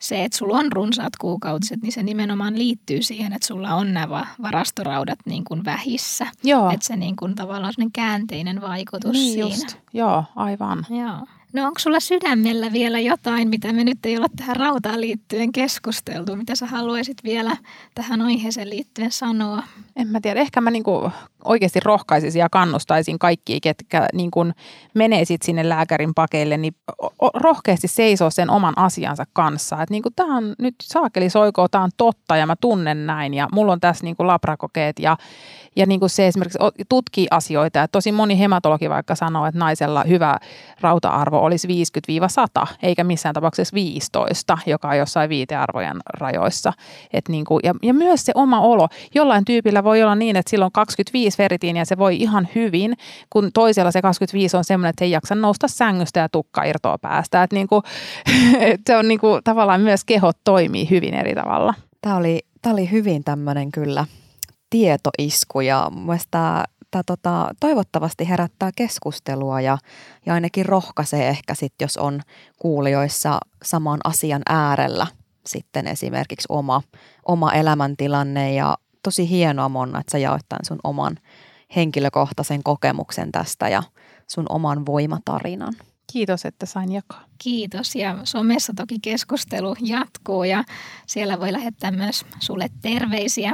[0.00, 4.26] se, että sulla on runsaat kuukautiset, niin se nimenomaan liittyy siihen, että sulla on nämä
[4.42, 6.26] varastoraudat niin kuin vähissä.
[6.42, 9.48] Joo, Että se niin kuin tavallaan on käänteinen vaikutus niin siinä.
[9.48, 9.76] just.
[9.92, 10.86] Joo, aivan.
[10.90, 11.26] Joo.
[11.52, 16.36] No onko sulla sydämellä vielä jotain, mitä me nyt ei olla tähän rautaan liittyen keskusteltu?
[16.36, 17.56] Mitä sä haluaisit vielä
[17.94, 19.62] tähän aiheeseen liittyen sanoa?
[19.96, 21.10] En mä tiedä, ehkä mä niinku
[21.44, 24.46] oikeasti rohkaisisin ja kannustaisin kaikkia, ketkä niinku
[24.94, 26.74] menee sit sinne lääkärin pakeille, niin
[27.34, 29.82] rohkeasti seisoo sen oman asiansa kanssa.
[29.82, 33.48] Että niinku tämä on nyt saakeli soikoo, tämä on totta ja mä tunnen näin ja
[33.52, 35.16] mulla on tässä niinku labrakokeet ja,
[35.76, 37.78] ja niinku se esimerkiksi tutkii asioita.
[37.78, 40.38] Ja tosi moni hematologi vaikka sanoo, että naisella hyvä
[40.80, 41.68] rauta-arvo olisi
[42.62, 46.72] 50-100, eikä missään tapauksessa 15, joka on jossain viitearvojen rajoissa.
[47.12, 48.88] Et niinku, ja, ja myös se oma olo.
[49.14, 52.96] Jollain tyypillä voi olla niin, että silloin 25 feritiiniä se voi ihan hyvin,
[53.30, 57.42] kun toisella se 25 on semmoinen, että ei jaksa nousta sängystä ja tukka irtoa päästä.
[57.42, 57.82] Et niinku,
[58.60, 61.74] et se on niinku, tavallaan myös kehot toimii hyvin eri tavalla.
[62.00, 64.06] Tämä oli, tämä oli hyvin tämmöinen kyllä
[64.70, 65.90] tietoisku ja
[66.90, 69.78] tämä tota, toivottavasti herättää keskustelua ja,
[70.26, 72.20] ja ainakin rohkaisee ehkä sitten, jos on
[72.58, 75.06] kuulijoissa saman asian äärellä
[75.46, 76.82] sitten esimerkiksi oma,
[77.28, 81.16] oma elämäntilanne ja tosi hienoa Monna, että sä jaoit tämän sun oman
[81.76, 83.82] henkilökohtaisen kokemuksen tästä ja
[84.26, 85.74] sun oman voimatarinan.
[86.12, 87.24] Kiitos, että sain jakaa.
[87.38, 90.64] Kiitos ja somessa toki keskustelu jatkuu ja
[91.06, 93.52] siellä voi lähettää myös sulle terveisiä.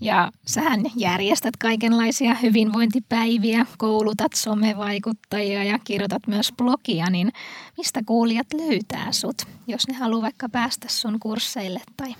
[0.00, 7.32] Ja sähän järjestät kaikenlaisia hyvinvointipäiviä, koulutat somevaikuttajia ja kirjoitat myös blogia, niin
[7.76, 12.14] mistä kuulijat löytää sut, jos ne haluaa vaikka päästä sun kursseille tai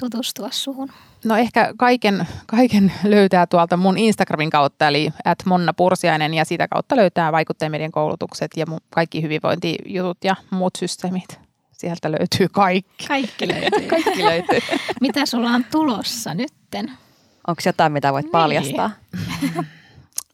[0.00, 0.88] tutustua suhun?
[1.24, 6.68] No ehkä kaiken, kaiken löytää tuolta mun Instagramin kautta, eli at Monna Pursiainen, ja sitä
[6.68, 11.47] kautta löytää vaikuttajamedian koulutukset ja kaikki hyvinvointijutut ja muut systeemit.
[11.78, 13.06] Sieltä löytyy kaikki.
[13.08, 13.88] Kaikki löytyy.
[13.88, 14.58] Kaikki löytyy.
[15.00, 16.92] Mitä sulla on tulossa nytten?
[17.46, 18.32] Onko jotain, mitä voit Niin.
[18.32, 18.90] paljastaa?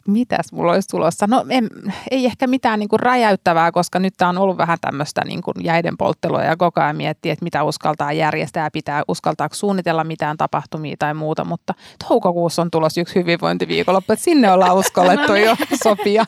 [0.08, 1.26] Mitäs mulla olisi tulossa?
[1.26, 1.68] No en,
[2.10, 5.54] ei ehkä mitään niin kuin räjäyttävää, koska nyt tämä on ollut vähän tämmöistä niin kuin
[5.60, 10.36] jäiden polttelua ja koko ajan miettii, että mitä uskaltaa järjestää ja pitää, uskaltaako suunnitella mitään
[10.36, 11.74] tapahtumia tai muuta, mutta
[12.08, 16.24] toukokuussa on tulossa yksi hyvinvointiviikonloppu, että sinne ollaan uskallettu jo sopia.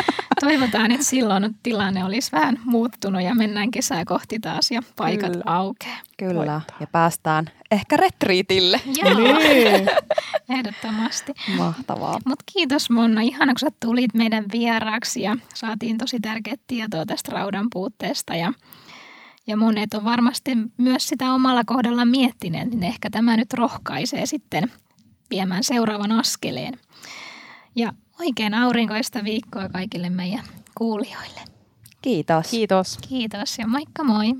[0.40, 5.44] Toivotaan, että silloin tilanne olisi vähän muuttunut ja mennään kesää kohti taas ja paikat Kyllä.
[5.46, 6.07] aukeaa.
[6.18, 6.76] Kyllä, Voittaa.
[6.80, 8.80] ja päästään ehkä retriitille.
[9.02, 9.90] Joo, Niin.
[10.58, 11.34] ehdottomasti.
[11.56, 12.18] Mahtavaa.
[12.26, 17.32] Mutta kiitos Monna, ihana kun sä tulit meidän vieraaksi ja saatiin tosi tärkeää tietoa tästä
[17.32, 18.52] raudan puutteesta ja
[19.46, 24.72] ja monet on varmasti myös sitä omalla kohdalla miettineet, niin ehkä tämä nyt rohkaisee sitten
[25.30, 26.74] viemään seuraavan askeleen.
[27.76, 30.44] Ja oikein aurinkoista viikkoa kaikille meidän
[30.74, 31.40] kuulijoille.
[32.02, 32.50] Kiitos.
[32.50, 32.98] Kiitos.
[33.08, 34.34] Kiitos ja moikka moi!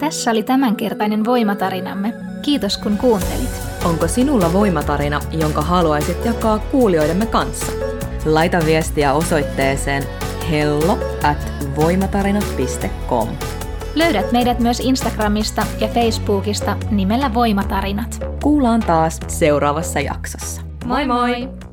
[0.00, 2.14] Tässä oli tämänkertainen voimatarinamme.
[2.42, 3.50] Kiitos kun kuuntelit.
[3.84, 7.72] Onko sinulla voimatarina, jonka haluaisit jakaa kuulijoidemme kanssa?
[8.24, 10.02] Laita viestiä osoitteeseen
[10.50, 11.52] hello at.
[13.94, 18.24] Löydät meidät myös Instagramista ja Facebookista nimellä Voimatarinat.
[18.42, 20.62] Kuullaan taas seuraavassa jaksossa.
[20.84, 21.69] Moi moi!